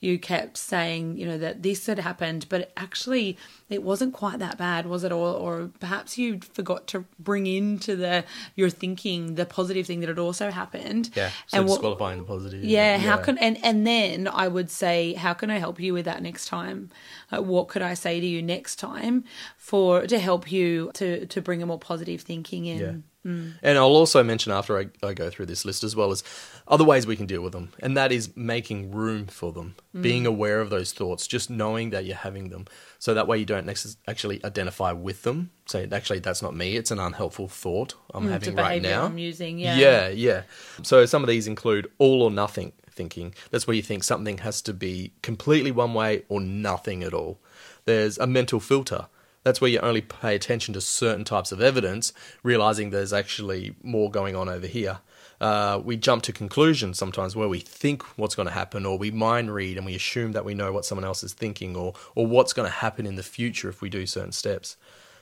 you 0.04 0.20
kept 0.20 0.58
saying, 0.58 1.18
you 1.18 1.26
know, 1.26 1.38
that 1.38 1.64
this 1.64 1.86
had 1.86 1.98
happened, 1.98 2.46
but 2.50 2.74
actually 2.76 3.38
it 3.70 3.82
wasn't 3.82 4.14
quite 4.14 4.38
that 4.40 4.58
bad, 4.58 4.86
was 4.86 5.06
it? 5.06 5.14
Or, 5.14 5.34
or 5.34 5.72
perhaps 5.80 6.18
you 6.18 6.42
forgot 6.42 6.88
to 6.88 7.06
bring 7.18 7.48
into 7.48 7.96
the 7.96 8.26
your 8.56 8.70
thinking 8.70 9.36
the 9.36 9.46
positive 9.46 9.88
thing 9.88 10.02
that 10.02 10.10
had 10.10 10.20
also 10.20 10.52
happened. 10.52 11.10
yeah, 11.16 11.30
so 11.48 11.60
and 11.60 11.70
what, 11.70 11.76
disqualifying 11.76 12.20
the 12.20 12.26
positive. 12.26 12.66
yeah, 12.66 12.98
how 12.98 13.16
can 13.16 13.38
and 13.38 13.58
and 13.64 13.88
then 13.88 14.28
I 14.28 14.50
would 14.50 14.70
say, 14.70 15.14
how 15.14 15.34
can 15.34 15.50
I 15.50 15.58
help 15.58 15.80
you 15.80 15.94
with 15.94 16.04
that 16.04 16.22
next 16.22 16.48
time? 16.48 16.90
Like, 17.32 17.44
what 17.44 17.70
could 17.70 17.82
I 17.82 17.94
say 17.94 18.20
to 18.20 18.26
you 18.26 18.42
next 18.42 18.76
time 18.76 19.24
for 19.58 20.06
to 20.06 20.20
help 20.20 20.52
you 20.52 20.92
to 20.96 21.26
to 21.28 21.42
bring 21.42 21.64
a 21.64 21.66
more 21.66 21.80
positive 21.80 22.22
thinking 22.22 22.66
in? 22.66 22.80
Yeah. 22.80 23.13
Mm. 23.26 23.54
And 23.62 23.78
I'll 23.78 23.86
also 23.86 24.24
mention 24.24 24.52
after 24.52 24.78
I, 24.78 24.88
I 25.02 25.14
go 25.14 25.30
through 25.30 25.46
this 25.46 25.66
list 25.66 25.84
as 25.84 25.96
well 25.96 26.12
as 26.12 26.24
other 26.68 26.84
ways 26.84 27.08
we 27.08 27.16
can 27.16 27.26
deal 27.26 27.42
with 27.42 27.54
them. 27.54 27.72
And 27.80 27.96
that 27.96 28.12
is 28.12 28.36
making 28.36 28.92
room 28.92 29.28
for 29.28 29.52
them, 29.52 29.76
mm. 29.96 30.02
being 30.02 30.26
aware 30.26 30.60
of 30.60 30.70
those 30.70 30.92
thoughts, 30.94 31.26
just 31.28 31.50
knowing 31.50 31.92
that 31.92 32.06
you're 32.06 32.16
having 32.16 32.50
them. 32.50 32.66
So 33.00 33.14
that 33.14 33.28
way 33.28 33.38
you 33.38 33.46
don't 33.46 33.66
necess- 33.66 33.98
actually 34.08 34.44
identify 34.44 34.92
with 34.92 35.24
them. 35.24 35.52
Say, 35.66 35.88
actually, 35.92 36.20
that's 36.20 36.42
not 36.42 36.56
me. 36.56 36.76
It's 36.76 36.92
an 36.92 37.00
unhelpful 37.00 37.48
thought 37.48 37.96
I'm 38.14 38.26
mm, 38.26 38.30
a 38.30 38.32
having 38.34 38.56
right 38.56 38.82
now. 38.82 39.06
I'm 39.06 39.18
using. 39.18 39.58
Yeah. 39.58 39.78
Yeah, 39.78 40.08
yeah. 40.10 40.44
So 40.84 41.06
some 41.06 41.24
of 41.24 41.30
these 41.30 41.48
include 41.48 41.90
all 41.98 42.22
or 42.22 42.32
nothing 42.32 42.74
thinking. 42.94 43.34
That's 43.52 43.68
where 43.68 43.76
you 43.76 43.82
think 43.82 44.04
something 44.04 44.40
has 44.40 44.62
to 44.64 44.74
be 44.74 45.14
completely 45.22 45.72
one 45.72 45.94
way 45.94 46.24
or 46.30 46.40
nothing 46.40 47.04
at 47.04 47.14
all. 47.14 47.40
There's 47.86 48.18
a 48.18 48.28
mental 48.28 48.60
filter. 48.60 49.08
That's 49.44 49.60
where 49.60 49.70
you 49.70 49.80
only 49.80 50.02
pay 50.02 50.36
attention 50.36 50.74
to 50.74 50.82
certain 50.82 51.26
types 51.26 51.52
of 51.52 51.62
evidence, 51.62 52.14
realizing 52.44 52.90
there's 52.90 53.14
actually 53.14 53.76
more 53.84 54.10
going 54.10 54.36
on 54.36 54.50
over 54.50 54.68
here. 54.68 55.00
Uh, 55.42 55.82
we 55.84 55.98
jump 55.98 56.24
to 56.24 56.32
conclusions 56.32 56.98
sometimes 56.98 57.36
where 57.36 57.50
we 57.50 57.60
think 57.60 58.04
what's 58.18 58.36
going 58.36 58.48
to 58.48 58.54
happen, 58.54 58.86
or 58.86 58.98
we 58.98 59.12
mind 59.12 59.54
read 59.54 59.76
and 59.76 59.86
we 59.86 59.96
assume 59.96 60.32
that 60.32 60.46
we 60.46 60.54
know 60.54 60.72
what 60.72 60.86
someone 60.86 61.04
else 61.04 61.24
is 61.24 61.34
thinking, 61.34 61.76
or 61.76 61.94
or 62.16 62.26
what's 62.26 62.54
going 62.54 62.68
to 62.68 62.78
happen 62.78 63.06
in 63.06 63.16
the 63.16 63.24
future 63.24 63.68
if 63.68 63.82
we 63.82 63.90
do 63.90 64.06
certain 64.06 64.32
steps. 64.32 64.78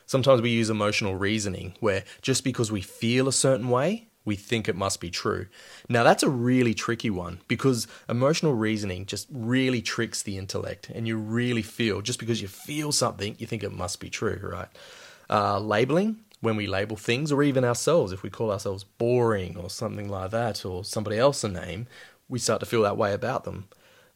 Sometimes 0.06 0.40
we 0.40 0.50
use 0.50 0.70
emotional 0.70 1.16
reasoning, 1.16 1.74
where 1.80 2.04
just 2.20 2.44
because 2.44 2.70
we 2.70 2.80
feel 2.80 3.26
a 3.26 3.32
certain 3.32 3.68
way, 3.68 4.08
we 4.24 4.36
think 4.36 4.68
it 4.68 4.76
must 4.76 5.00
be 5.00 5.10
true. 5.10 5.46
Now, 5.88 6.02
that's 6.02 6.22
a 6.22 6.30
really 6.30 6.74
tricky 6.74 7.10
one 7.10 7.40
because 7.48 7.86
emotional 8.08 8.54
reasoning 8.54 9.06
just 9.06 9.28
really 9.32 9.82
tricks 9.82 10.22
the 10.22 10.38
intellect, 10.38 10.90
and 10.90 11.06
you 11.06 11.16
really 11.16 11.62
feel, 11.62 12.00
just 12.00 12.18
because 12.18 12.40
you 12.40 12.48
feel 12.48 12.92
something, 12.92 13.36
you 13.38 13.46
think 13.46 13.62
it 13.62 13.72
must 13.72 14.00
be 14.00 14.10
true, 14.10 14.40
right? 14.42 14.68
Uh, 15.28 15.58
labeling, 15.58 16.18
when 16.40 16.56
we 16.56 16.66
label 16.66 16.96
things, 16.96 17.30
or 17.30 17.42
even 17.42 17.64
ourselves, 17.64 18.12
if 18.12 18.22
we 18.22 18.30
call 18.30 18.50
ourselves 18.50 18.84
boring 18.84 19.56
or 19.56 19.70
something 19.70 20.08
like 20.08 20.30
that, 20.32 20.64
or 20.64 20.84
somebody 20.84 21.18
else 21.18 21.44
a 21.44 21.48
name, 21.48 21.86
we 22.28 22.38
start 22.38 22.60
to 22.60 22.66
feel 22.66 22.82
that 22.82 22.96
way 22.96 23.12
about 23.12 23.44
them. 23.44 23.68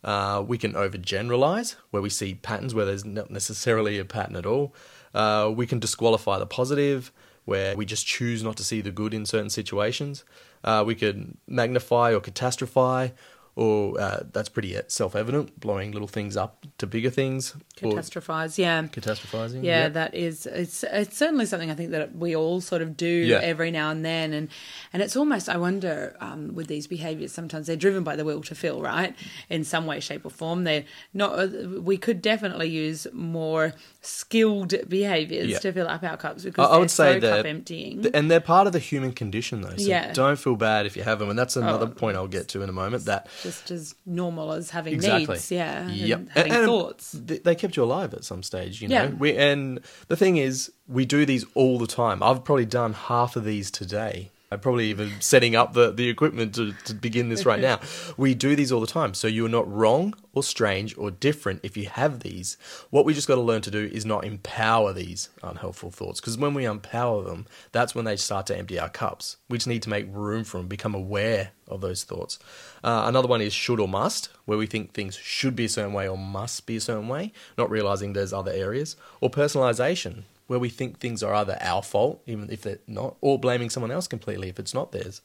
Uh, 0.04 0.44
we 0.46 0.58
can 0.58 0.72
overgeneralize, 0.72 1.76
where 1.90 2.02
we 2.02 2.10
see 2.10 2.34
patterns 2.34 2.74
where 2.74 2.84
there's 2.84 3.04
not 3.04 3.30
necessarily 3.30 3.98
a 3.98 4.04
pattern 4.04 4.36
at 4.36 4.46
all. 4.46 4.74
Uh, 5.14 5.52
we 5.54 5.66
can 5.66 5.78
disqualify 5.78 6.38
the 6.38 6.46
positive, 6.46 7.12
where 7.46 7.75
we 7.75 7.87
just 7.87 8.06
choose 8.06 8.43
not 8.43 8.56
to 8.56 8.64
see 8.64 8.82
the 8.82 8.90
good 8.90 9.14
in 9.14 9.25
certain 9.25 9.48
situations. 9.48 10.25
Uh, 10.62 10.84
we 10.87 10.94
could 10.94 11.37
magnify 11.46 12.12
or 12.12 12.20
catastrophize, 12.20 13.12
or 13.56 13.98
uh, 14.00 14.20
that's 14.32 14.48
pretty 14.50 14.78
self 14.88 15.16
evident, 15.16 15.58
blowing 15.58 15.90
little 15.92 16.06
things 16.08 16.36
up 16.36 16.64
to 16.78 16.86
bigger 16.86 17.10
things. 17.10 17.54
Or 17.82 17.92
Catastrophize. 17.92 18.58
Yeah. 18.58 18.82
catastrophizing. 18.84 19.64
Yeah, 19.64 19.84
yeah. 19.84 19.88
that 19.88 20.14
is 20.14 20.46
it's 20.46 20.84
it's 20.84 21.16
certainly 21.16 21.46
something 21.46 21.70
I 21.70 21.74
think 21.74 21.90
that 21.90 22.14
we 22.14 22.36
all 22.36 22.60
sort 22.60 22.82
of 22.82 22.96
do 22.96 23.06
Yeah. 23.06 23.40
every 23.42 23.70
now 23.70 23.90
and 23.90 24.04
then, 24.04 24.32
and 24.32 24.48
and 24.92 25.02
it's 25.02 25.16
almost 25.16 25.48
I 25.48 25.56
wonder 25.56 26.16
um, 26.20 26.54
with 26.54 26.68
these 26.68 26.86
behaviours 26.86 27.32
sometimes 27.32 27.66
they're 27.66 27.76
driven 27.76 28.04
by 28.04 28.14
the 28.14 28.24
will 28.24 28.42
to 28.42 28.54
fill, 28.54 28.80
right? 28.82 29.14
In 29.50 29.64
some 29.64 29.86
way, 29.86 30.00
shape, 30.00 30.24
or 30.24 30.30
form, 30.30 30.64
they're 30.64 30.84
not. 31.12 31.38
uh, 31.38 31.48
We 31.80 31.96
could 31.96 32.20
definitely 32.22 32.68
use 32.68 33.06
more 33.12 33.72
skilled 34.02 34.74
behaviours 34.88 35.48
Yeah. 35.48 35.58
to 35.60 35.72
fill 35.72 35.88
up 35.88 36.02
our 36.02 36.16
cups 36.16 36.44
because 36.44 36.68
I 36.68 36.76
would 36.76 36.82
they're 36.82 36.88
say 36.88 37.14
so 37.14 37.20
that, 37.20 37.36
cup 37.38 37.46
emptying. 37.46 38.06
and 38.14 38.30
they're 38.30 38.40
part 38.40 38.66
of 38.66 38.72
the 38.72 38.78
human 38.78 39.12
condition, 39.12 39.62
though. 39.62 39.76
So 39.76 39.88
Yeah. 39.88 40.12
don't 40.12 40.38
feel 40.38 40.56
bad 40.56 40.86
if 40.86 40.96
you 40.96 41.02
have 41.02 41.18
them, 41.18 41.28
and 41.30 41.38
that's 41.38 41.56
another 41.56 41.86
Oh. 41.86 41.90
point 41.90 42.16
I'll 42.16 42.28
get 42.28 42.48
to 42.48 42.62
in 42.62 42.68
a 42.68 42.72
moment. 42.72 43.04
That 43.06 43.28
just 43.46 43.70
as 43.70 43.94
normal 44.04 44.52
as 44.52 44.70
having 44.70 44.94
exactly, 44.94 45.34
needs, 45.34 45.50
yeah, 45.52 45.87
and 45.87 45.96
yep, 45.96 46.28
having 46.31 46.52
And- 46.52 46.60
and 46.62 46.69
thoughts. 46.69 47.12
They 47.12 47.54
kept 47.54 47.76
you 47.76 47.84
alive 47.84 48.12
at 48.14 48.25
some 48.25 48.43
stage, 48.43 48.82
you 48.82 48.88
know. 48.88 48.94
Yeah. 49.04 49.10
We, 49.10 49.37
and 49.37 49.81
the 50.08 50.16
thing 50.16 50.37
is, 50.37 50.72
we 50.88 51.04
do 51.04 51.25
these 51.25 51.44
all 51.54 51.78
the 51.78 51.87
time. 51.87 52.22
I've 52.22 52.43
probably 52.44 52.66
done 52.66 52.93
half 52.93 53.37
of 53.37 53.44
these 53.44 53.70
today. 53.70 54.31
I'm 54.50 54.60
probably 54.60 54.87
even 54.90 55.12
setting 55.20 55.56
up 55.56 55.72
the, 55.72 55.90
the 55.90 56.08
equipment 56.08 56.54
to, 56.54 56.72
to 56.72 56.94
begin 56.94 57.28
this 57.28 57.44
right 57.44 57.60
now. 57.70 57.81
We 58.16 58.34
do 58.34 58.54
these 58.54 58.70
all 58.70 58.81
the 58.81 58.87
time. 58.87 59.12
So 59.14 59.26
you're 59.26 59.48
not 59.48 59.70
wrong 59.70 60.14
or 60.34 60.43
strange 60.44 60.96
or 60.96 61.10
different 61.10 61.60
if 61.64 61.76
you 61.76 61.88
have 61.88 62.20
these. 62.20 62.56
What 62.90 63.04
we 63.04 63.12
just 63.12 63.26
got 63.26 63.34
to 63.37 63.40
learn 63.40 63.62
to 63.62 63.70
do 63.70 63.90
is 63.93 64.06
not 64.06 64.25
empower 64.25 64.93
these 64.93 65.31
unhelpful 65.43 65.90
thoughts. 65.90 66.20
Because 66.20 66.38
when 66.38 66.54
we 66.54 66.64
empower 66.64 67.25
them, 67.25 67.46
that's 67.72 67.94
when 67.94 68.04
they 68.04 68.16
start 68.16 68.46
to 68.46 68.56
empty 68.56 68.78
our 68.78 68.88
cups. 68.88 69.37
We 69.48 69.58
just 69.58 69.66
need 69.66 69.82
to 69.82 69.90
make 69.90 70.06
room 70.08 70.44
for 70.44 70.58
them, 70.58 70.69
become 70.69 70.94
aware 70.94 71.50
of 71.66 71.81
those 71.81 72.04
thoughts. 72.04 72.38
Uh, 72.84 73.04
another 73.06 73.26
one 73.26 73.40
is 73.40 73.52
should 73.52 73.81
or 73.81 73.88
must, 73.88 74.28
where 74.44 74.58
we 74.58 74.66
think 74.66 74.92
things 74.92 75.16
should 75.16 75.56
be 75.56 75.64
a 75.64 75.69
certain 75.69 75.92
way 75.92 76.08
or 76.08 76.16
must 76.16 76.66
be 76.66 76.76
a 76.76 76.81
certain 76.81 77.08
way, 77.08 77.32
not 77.58 77.69
realizing 77.69 78.12
there's 78.12 78.32
other 78.32 78.52
areas. 78.52 78.94
Or 79.20 79.28
personalization, 79.28 80.22
where 80.46 80.58
we 80.58 80.69
think 80.69 80.98
things 80.98 81.22
are 81.22 81.34
either 81.34 81.58
our 81.60 81.82
fault, 81.82 82.22
even 82.26 82.50
if 82.50 82.62
they're 82.62 82.78
not, 82.87 83.16
or 83.20 83.38
blaming 83.38 83.70
someone 83.70 83.90
else 83.90 84.06
completely 84.06 84.48
if 84.48 84.58
it's 84.58 84.75
not 84.75 84.93
theirs. 84.93 85.20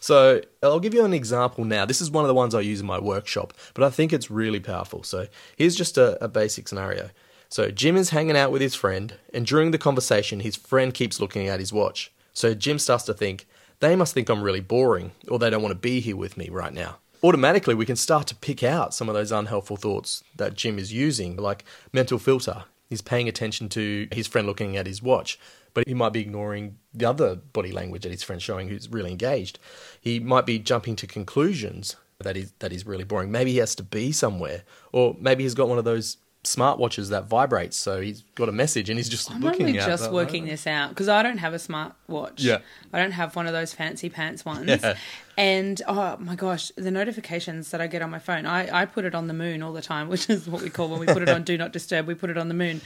So 0.00 0.40
I'll 0.62 0.80
give 0.80 0.94
you 0.94 1.04
an 1.04 1.12
example 1.12 1.64
now. 1.64 1.84
This 1.84 2.00
is 2.00 2.10
one 2.10 2.24
of 2.24 2.28
the 2.28 2.34
ones 2.34 2.54
I 2.54 2.60
use 2.60 2.80
in 2.80 2.86
my 2.86 2.98
workshop, 2.98 3.52
but 3.74 3.84
I 3.84 3.90
think 3.90 4.12
it's 4.12 4.30
really 4.30 4.60
powerful. 4.60 5.02
So 5.02 5.26
here's 5.56 5.76
just 5.76 5.98
a, 5.98 6.22
a 6.24 6.28
basic 6.28 6.68
scenario. 6.68 7.10
So 7.48 7.70
Jim 7.70 7.96
is 7.96 8.10
hanging 8.10 8.36
out 8.36 8.50
with 8.50 8.62
his 8.62 8.74
friend, 8.74 9.14
and 9.34 9.44
during 9.44 9.72
the 9.72 9.78
conversation, 9.78 10.40
his 10.40 10.56
friend 10.56 10.94
keeps 10.94 11.20
looking 11.20 11.48
at 11.48 11.60
his 11.60 11.72
watch. 11.72 12.10
So 12.32 12.54
Jim 12.54 12.78
starts 12.78 13.04
to 13.04 13.14
think, 13.14 13.46
they 13.80 13.94
must 13.94 14.14
think 14.14 14.30
I'm 14.30 14.42
really 14.42 14.60
boring, 14.60 15.12
or 15.28 15.38
they 15.38 15.50
don't 15.50 15.62
want 15.62 15.72
to 15.72 15.78
be 15.78 16.00
here 16.00 16.16
with 16.16 16.38
me 16.38 16.48
right 16.48 16.72
now. 16.72 16.96
Automatically, 17.22 17.74
we 17.74 17.84
can 17.84 17.96
start 17.96 18.26
to 18.28 18.34
pick 18.34 18.62
out 18.62 18.94
some 18.94 19.08
of 19.08 19.14
those 19.14 19.30
unhelpful 19.30 19.76
thoughts 19.76 20.24
that 20.36 20.54
Jim 20.54 20.78
is 20.78 20.92
using, 20.92 21.36
like 21.36 21.64
mental 21.92 22.18
filter. 22.18 22.64
He's 22.92 23.00
paying 23.00 23.26
attention 23.26 23.70
to 23.70 24.06
his 24.12 24.26
friend 24.26 24.46
looking 24.46 24.76
at 24.76 24.86
his 24.86 25.02
watch, 25.02 25.38
but 25.72 25.88
he 25.88 25.94
might 25.94 26.12
be 26.12 26.20
ignoring 26.20 26.76
the 26.92 27.06
other 27.06 27.36
body 27.36 27.72
language 27.72 28.02
that 28.02 28.12
his 28.12 28.22
friend's 28.22 28.42
showing 28.42 28.68
who's 28.68 28.86
really 28.90 29.10
engaged. 29.10 29.58
He 29.98 30.20
might 30.20 30.44
be 30.44 30.58
jumping 30.58 30.96
to 30.96 31.06
conclusions 31.06 31.96
that 32.18 32.36
is 32.36 32.52
that 32.58 32.70
is 32.70 32.84
really 32.84 33.04
boring. 33.04 33.30
Maybe 33.30 33.52
he 33.52 33.58
has 33.58 33.74
to 33.76 33.82
be 33.82 34.12
somewhere, 34.12 34.64
or 34.92 35.16
maybe 35.18 35.42
he's 35.42 35.54
got 35.54 35.70
one 35.70 35.78
of 35.78 35.86
those 35.86 36.18
smartwatches 36.44 37.10
that 37.10 37.26
vibrates, 37.26 37.76
so 37.76 38.00
he's 38.00 38.22
got 38.34 38.48
a 38.48 38.52
message 38.52 38.90
and 38.90 38.98
he's 38.98 39.08
just 39.08 39.30
I'm 39.30 39.40
looking 39.40 39.66
only 39.66 39.78
just 39.78 40.04
that, 40.04 40.12
working 40.12 40.44
this 40.46 40.66
out 40.66 40.88
because 40.88 41.08
I 41.08 41.22
don't 41.22 41.38
have 41.38 41.54
a 41.54 41.58
smart 41.58 41.94
watch. 42.08 42.42
Yeah. 42.42 42.58
I 42.92 42.98
don't 43.00 43.12
have 43.12 43.36
one 43.36 43.46
of 43.46 43.52
those 43.52 43.72
fancy 43.72 44.08
pants 44.08 44.44
ones. 44.44 44.68
Yeah. 44.68 44.96
And 45.36 45.80
oh 45.86 46.16
my 46.18 46.34
gosh, 46.34 46.72
the 46.76 46.90
notifications 46.90 47.70
that 47.70 47.80
I 47.80 47.86
get 47.86 48.02
on 48.02 48.10
my 48.10 48.18
phone, 48.18 48.44
I, 48.44 48.82
I 48.82 48.84
put 48.86 49.04
it 49.04 49.14
on 49.14 49.28
the 49.28 49.34
moon 49.34 49.62
all 49.62 49.72
the 49.72 49.82
time, 49.82 50.08
which 50.08 50.28
is 50.28 50.48
what 50.48 50.62
we 50.62 50.70
call 50.70 50.88
when 50.88 51.00
we 51.00 51.06
put 51.06 51.22
it 51.22 51.28
on 51.28 51.42
Do 51.44 51.56
Not 51.56 51.72
Disturb, 51.72 52.06
we 52.06 52.14
put 52.14 52.30
it 52.30 52.36
on 52.36 52.48
the 52.48 52.54
moon. 52.54 52.80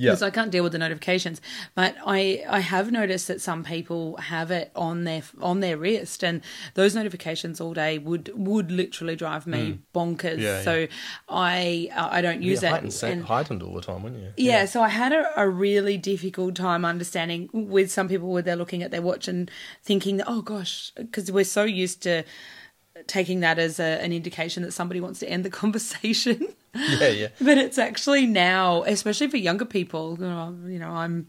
Yeah. 0.00 0.10
Because 0.12 0.22
I 0.22 0.30
can't 0.30 0.52
deal 0.52 0.62
with 0.62 0.72
the 0.72 0.78
notifications. 0.78 1.40
But 1.74 1.96
I, 2.06 2.44
I 2.48 2.60
have 2.60 2.92
noticed 2.92 3.26
that 3.26 3.40
some 3.40 3.64
people 3.64 4.16
have 4.18 4.50
it 4.52 4.70
on 4.76 5.02
their 5.04 5.22
on 5.40 5.58
their 5.60 5.76
wrist 5.76 6.22
and 6.22 6.40
those 6.74 6.94
notifications 6.94 7.60
all 7.60 7.74
day 7.74 7.98
would 7.98 8.30
would 8.34 8.70
literally 8.70 9.16
drive 9.16 9.46
me 9.46 9.80
bonkers. 9.92 10.36
Hmm. 10.36 10.40
Yeah, 10.40 10.62
so 10.62 10.86
I 11.28 11.90
I 11.96 12.20
don't 12.22 12.42
use 12.42 12.62
yeah, 12.62 12.68
it. 12.68 12.72
heightened, 12.72 13.00
And- 13.02 13.24
heightened 13.24 13.62
all 13.62 13.74
the 13.74 13.80
time, 13.82 14.02
wouldn't 14.02 14.22
you? 14.22 14.32
yeah, 14.36 14.64
so 14.66 14.82
I 14.82 14.88
had 14.88 15.12
a, 15.12 15.28
a 15.40 15.48
really 15.48 15.96
difficult 15.96 16.54
time 16.54 16.84
understanding 16.84 17.48
with 17.52 17.90
some 17.90 18.08
people 18.08 18.28
where 18.30 18.42
they're 18.42 18.56
looking 18.56 18.82
at 18.82 18.90
their 18.90 19.02
watch 19.02 19.28
and 19.28 19.50
thinking 19.82 20.18
that, 20.18 20.26
oh 20.28 20.42
gosh, 20.42 20.92
because 20.96 21.30
we're 21.32 21.44
so 21.44 21.64
used 21.64 22.02
to 22.04 22.22
taking 23.06 23.40
that 23.40 23.58
as 23.58 23.78
a, 23.78 24.02
an 24.02 24.12
indication 24.12 24.62
that 24.62 24.72
somebody 24.72 25.00
wants 25.00 25.20
to 25.20 25.28
end 25.28 25.44
the 25.44 25.50
conversation. 25.62 26.46
Yeah, 26.74 27.08
yeah. 27.08 27.28
but 27.40 27.58
it's 27.58 27.78
actually 27.78 28.26
now, 28.26 28.82
especially 28.82 29.28
for 29.28 29.36
younger 29.36 29.64
people, 29.64 30.16
you 30.18 30.26
know, 30.26 30.56
you 30.66 30.78
know 30.78 30.90
I'm 30.90 31.26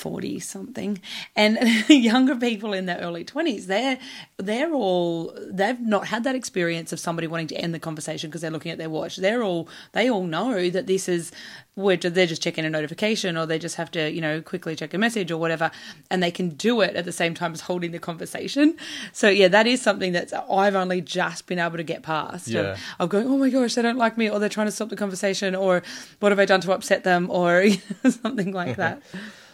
40 0.00 0.40
something 0.40 0.98
and 1.36 1.58
younger 1.88 2.34
people 2.34 2.72
in 2.72 2.86
their 2.86 2.98
early 2.98 3.24
20s 3.24 3.66
they're 3.66 3.98
they're 4.38 4.72
all 4.72 5.36
they've 5.50 5.78
not 5.80 6.06
had 6.06 6.24
that 6.24 6.34
experience 6.34 6.90
of 6.94 6.98
somebody 6.98 7.26
wanting 7.26 7.48
to 7.48 7.54
end 7.56 7.74
the 7.74 7.78
conversation 7.78 8.30
because 8.30 8.40
they're 8.40 8.50
looking 8.50 8.72
at 8.72 8.78
their 8.78 8.88
watch. 8.88 9.16
They're 9.16 9.42
all 9.42 9.68
they 9.92 10.08
all 10.10 10.24
know 10.24 10.70
that 10.70 10.86
this 10.86 11.08
is 11.08 11.30
where 11.74 11.96
they're 11.96 12.26
just 12.26 12.42
checking 12.42 12.64
a 12.64 12.70
notification 12.70 13.36
or 13.36 13.44
they 13.46 13.58
just 13.58 13.76
have 13.76 13.90
to 13.92 14.10
you 14.10 14.20
know 14.22 14.40
quickly 14.40 14.74
check 14.74 14.94
a 14.94 14.98
message 14.98 15.30
or 15.30 15.36
whatever 15.36 15.70
and 16.10 16.22
they 16.22 16.30
can 16.30 16.48
do 16.50 16.80
it 16.80 16.96
at 16.96 17.04
the 17.04 17.12
same 17.12 17.34
time 17.34 17.52
as 17.52 17.60
holding 17.62 17.92
the 17.92 17.98
conversation. 17.98 18.76
So 19.12 19.28
yeah 19.28 19.48
that 19.48 19.66
is 19.66 19.82
something 19.82 20.12
that 20.12 20.32
i've 20.50 20.74
only 20.74 21.00
just 21.02 21.46
been 21.46 21.58
able 21.58 21.76
to 21.76 21.82
get 21.82 22.02
past 22.02 22.48
Yeah. 22.48 22.60
of, 22.60 22.78
of 23.00 23.08
going 23.10 23.26
oh 23.26 23.36
my 23.36 23.50
gosh 23.50 23.74
they 23.74 23.82
don't 23.82 23.98
like 23.98 24.16
me 24.16 24.30
or 24.30 24.38
they're 24.38 24.48
trying 24.48 24.66
to 24.68 24.72
stop 24.72 24.88
the 24.88 24.96
conversation 24.96 25.54
or 25.54 25.82
what 26.20 26.32
have 26.32 26.38
i 26.38 26.46
done 26.46 26.60
to 26.62 26.72
upset 26.72 27.04
them? 27.04 27.28
or 27.30 27.66
something 28.22 28.52
like 28.52 28.76
that 28.76 29.02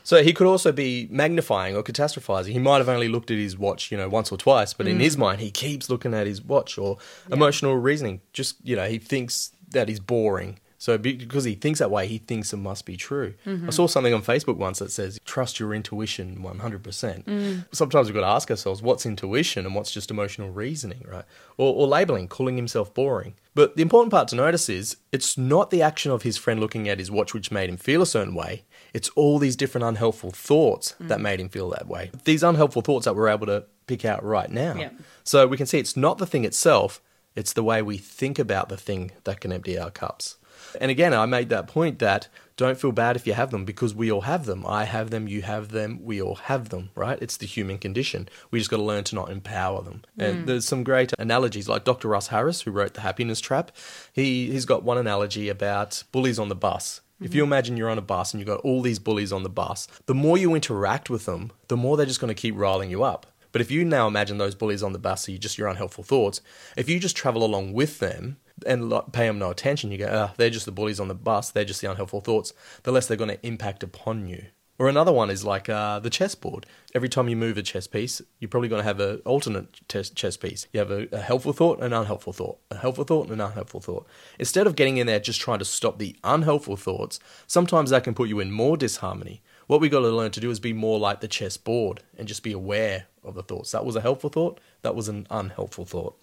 So 0.07 0.23
he 0.23 0.33
could 0.33 0.47
also 0.47 0.71
be 0.71 1.09
magnifying 1.11 1.75
or 1.75 1.83
catastrophizing. 1.83 2.53
He 2.53 2.61
might 2.61 2.79
have 2.79 2.89
only 2.89 3.09
looked 3.09 3.33
at 3.33 3.39
his 3.39 3.59
watch, 3.59 3.91
you 3.91 3.99
know, 3.99 4.09
once 4.09 4.31
or 4.31 4.39
twice, 4.39 4.73
but 4.73 4.87
in 4.87 4.99
mm. 4.99 5.01
his 5.01 5.19
mind, 5.19 5.41
he 5.41 5.51
keeps 5.51 5.91
looking 5.91 6.15
at 6.15 6.29
his 6.29 6.41
watch 6.41 6.79
or 6.79 6.99
emotional 7.33 7.75
reasoning. 7.75 8.21
Just, 8.33 8.55
you 8.63 8.77
know, 8.77 8.87
he 8.87 8.99
thinks 9.01 9.51
that 9.71 9.89
he's 9.89 9.99
boring. 9.99 10.61
So 10.79 10.97
because 10.97 11.43
he 11.43 11.57
thinks 11.57 11.81
that 11.81 11.91
way, 11.91 12.07
he 12.07 12.19
thinks 12.19 12.53
it 12.53 12.59
must 12.59 12.87
be 12.87 12.97
true. 12.97 13.35
I 13.45 13.49
mm-hmm. 13.49 13.71
saw 13.71 13.89
something 13.89 14.15
on 14.15 14.23
Facebook 14.23 14.59
once 14.59 14.79
that 14.79 14.93
says, 14.93 15.19
trust 15.25 15.59
your 15.59 15.75
intuition 15.75 16.39
100%. 16.41 17.25
Mm. 17.25 17.65
Sometimes 17.73 18.07
we've 18.07 18.15
got 18.15 18.21
to 18.21 18.29
ask 18.29 18.49
ourselves, 18.49 18.83
what's 18.83 19.07
intuition 19.07 19.67
and 19.67 19.75
what's 19.75 19.91
just 19.91 20.13
emotional 20.13 20.51
reasoning, 20.51 21.05
right? 21.11 21.25
Or, 21.57 21.75
or 21.75 21.89
labeling, 21.89 22.29
calling 22.29 22.55
himself 22.57 22.95
boring. 22.95 23.35
But 23.57 23.75
the 23.75 23.83
important 23.83 24.13
part 24.13 24.29
to 24.29 24.37
notice 24.37 24.69
is 24.69 24.99
it's 25.11 25.37
not 25.37 25.71
the 25.71 25.83
action 25.83 26.13
of 26.13 26.23
his 26.23 26.37
friend 26.37 26.61
looking 26.61 26.89
at 26.89 27.01
his 27.01 27.11
watch 27.11 27.35
which 27.35 27.51
made 27.51 27.69
him 27.69 27.77
feel 27.77 28.03
a 28.03 28.07
certain 28.07 28.37
way. 28.37 28.65
It's 28.95 29.09
all 29.11 29.39
these 29.39 29.57
different 29.57 29.85
unhelpful 29.85 30.31
thoughts 30.31 30.95
that 31.01 31.19
mm. 31.19 31.23
made 31.23 31.41
him 31.41 31.49
feel 31.49 31.71
that 31.71 31.87
way. 31.87 32.11
These 32.25 32.43
unhelpful 32.43 32.83
thoughts 32.83 33.05
that 33.05 33.15
we're 33.15 33.29
able 33.29 33.47
to 33.47 33.65
pick 33.87 34.05
out 34.05 34.25
right 34.25 34.51
now. 34.51 34.75
Yeah. 34.75 34.91
So 35.25 35.47
we 35.47 35.57
can 35.57 35.67
see 35.67 35.79
it's 35.79 35.97
not 35.97 36.19
the 36.19 36.27
thing 36.27 36.45
itself, 36.45 37.01
it's 37.35 37.53
the 37.53 37.63
way 37.63 37.83
we 37.83 37.99
think 37.99 38.39
about 38.39 38.69
the 38.69 38.77
thing 38.77 39.13
that 39.25 39.41
can 39.41 39.53
empty 39.53 39.79
our 39.79 39.91
cups. 39.91 40.37
And 40.81 40.91
again, 40.91 41.15
I 41.15 41.27
made 41.27 41.49
that 41.51 41.69
point 41.69 41.99
that 42.01 42.29
don't 42.57 42.79
feel 42.79 42.93
bad 42.93 43.17
if 43.17 43.27
you 43.27 43.35
have 43.35 43.51
them 43.51 43.65
because 43.65 43.95
we 43.95 44.11
all 44.11 44.23
have 44.23 44.47
them. 44.47 44.65
I 44.67 44.85
have 44.85 45.11
them, 45.11 45.29
you 45.29 45.43
have 45.43 45.71
them, 45.71 46.01
we 46.03 46.23
all 46.23 46.37
have 46.37 46.71
them, 46.71 46.91
right? 46.95 47.19
It's 47.21 47.37
the 47.37 47.47
human 47.47 47.79
condition. 47.79 48.29
We 48.51 48.59
just 48.59 48.71
got 48.71 48.79
to 48.79 48.83
learn 48.83 49.05
to 49.05 49.15
not 49.15 49.31
empower 49.31 49.83
them. 49.83 50.03
And 50.19 50.45
mm. 50.45 50.47
there's 50.47 50.67
some 50.67 50.83
great 50.83 51.13
analogies 51.19 51.69
like 51.69 51.85
Dr. 51.85 52.09
Russ 52.09 52.29
Harris, 52.29 52.63
who 52.63 52.71
wrote 52.71 52.95
The 52.95 53.03
Happiness 53.03 53.41
Trap. 53.41 53.73
He, 54.13 54.51
he's 54.51 54.65
got 54.65 54.83
one 54.83 54.99
analogy 54.99 55.49
about 55.49 56.03
bullies 56.13 56.39
on 56.39 56.49
the 56.49 56.55
bus. 56.55 57.03
If 57.21 57.35
you 57.35 57.43
imagine 57.43 57.79
you're 57.79 57.89
on 57.89 57.97
a 57.97 58.03
bus 58.03 58.35
and 58.35 58.41
you've 58.41 58.47
got 58.47 58.61
all 58.61 58.83
these 58.83 58.99
bullies 58.99 59.33
on 59.33 59.43
the 59.43 59.49
bus, 59.49 59.89
the 60.05 60.15
more 60.15 60.37
you 60.37 60.55
interact 60.55 61.09
with 61.09 61.25
them, 61.25 61.51
the 61.69 61.77
more 61.77 61.97
they're 61.97 62.05
just 62.05 62.21
going 62.21 62.35
to 62.35 62.41
keep 62.41 62.55
riling 62.55 62.91
you 62.91 63.03
up. 63.03 63.27
But 63.53 63.63
if 63.63 63.71
you 63.71 63.87
now 63.87 64.07
imagine 64.07 64.37
those 64.37 64.55
bullies 64.55 64.83
on 64.83 64.93
the 64.93 64.99
bus 64.99 65.27
are 65.27 65.33
you 65.33 65.39
just 65.39 65.57
your 65.57 65.69
unhelpful 65.69 66.05
thoughts, 66.05 66.43
if 66.77 66.91
you 66.91 67.01
just 67.01 67.17
travel 67.17 67.43
along 67.43 67.73
with 67.73 68.01
them 68.01 68.37
and 68.67 68.93
pay 69.13 69.27
them 69.27 69.39
no 69.39 69.51
attention, 69.51 69.91
you 69.91 69.97
go, 69.97 70.11
ah, 70.13 70.35
they're 70.37 70.51
just 70.51 70.67
the 70.67 70.73
bullies 70.73 71.01
on 71.01 71.09
the 71.09 71.15
bus, 71.15 71.51
they're 71.51 71.65
just 71.65 71.81
the 71.81 71.91
unhelpful 71.91 72.21
thoughts, 72.21 72.53
the 72.83 72.93
less 72.93 73.07
they're 73.07 73.17
going 73.17 73.31
to 73.31 73.47
impact 73.47 73.83
upon 73.83 74.27
you. 74.27 74.45
Or 74.79 74.89
another 74.89 75.13
one 75.13 75.31
is 75.31 75.45
like 75.45 75.69
uh, 75.69 76.01
the 76.01 76.11
chessboard. 76.11 76.67
Every 76.95 77.09
time 77.09 77.29
you 77.29 77.37
move 77.37 77.57
a 77.57 77.63
chess 77.63 77.87
piece, 77.87 78.21
you're 78.39 78.49
probably 78.49 78.69
going 78.69 78.81
to 78.81 78.85
have 78.85 79.01
an 79.01 79.23
alternate 79.25 79.81
chess, 79.89 80.11
chess 80.11 80.37
piece. 80.37 80.67
You 80.73 80.81
have 80.81 80.91
a, 80.91 81.09
a 81.13 81.21
helpful 81.21 81.55
thought 81.55 81.79
and 81.79 81.87
an 81.87 82.01
unhelpful 82.01 82.35
thought, 82.35 82.59
a 82.71 82.77
helpful 82.77 83.05
thought 83.05 83.31
and 83.31 83.41
an 83.41 83.41
unhelpful 83.41 83.81
thought. 83.81 84.07
Instead 84.39 84.67
of 84.67 84.77
getting 84.77 84.99
in 84.99 85.07
there 85.07 85.19
just 85.19 85.41
trying 85.41 85.61
to 85.61 85.65
stop 85.65 85.99
the 85.99 86.17
unhelpful 86.25 86.77
thoughts, 86.77 87.19
sometimes 87.47 87.91
that 87.91 88.05
can 88.05 88.15
put 88.15 88.29
you 88.29 88.39
in 88.39 88.53
more 88.53 88.77
disharmony. 88.77 89.43
What 89.67 89.81
we 89.81 89.89
got 89.89 90.01
to 90.01 90.11
learn 90.11 90.31
to 90.33 90.41
do 90.41 90.51
is 90.51 90.61
be 90.61 90.73
more 90.73 90.99
like 90.99 91.21
the 91.21 91.29
chessboard 91.29 92.03
and 92.19 92.29
just 92.29 92.43
be 92.43 92.53
aware 92.53 93.07
of 93.25 93.35
the 93.35 93.43
thoughts. 93.43 93.73
That 93.73 93.85
was 93.85 93.97
a 93.97 94.01
helpful 94.01 94.31
thought. 94.31 94.61
That 94.83 94.95
was 94.95 95.09
an 95.09 95.27
unhelpful 95.31 95.87
thought. 95.87 96.21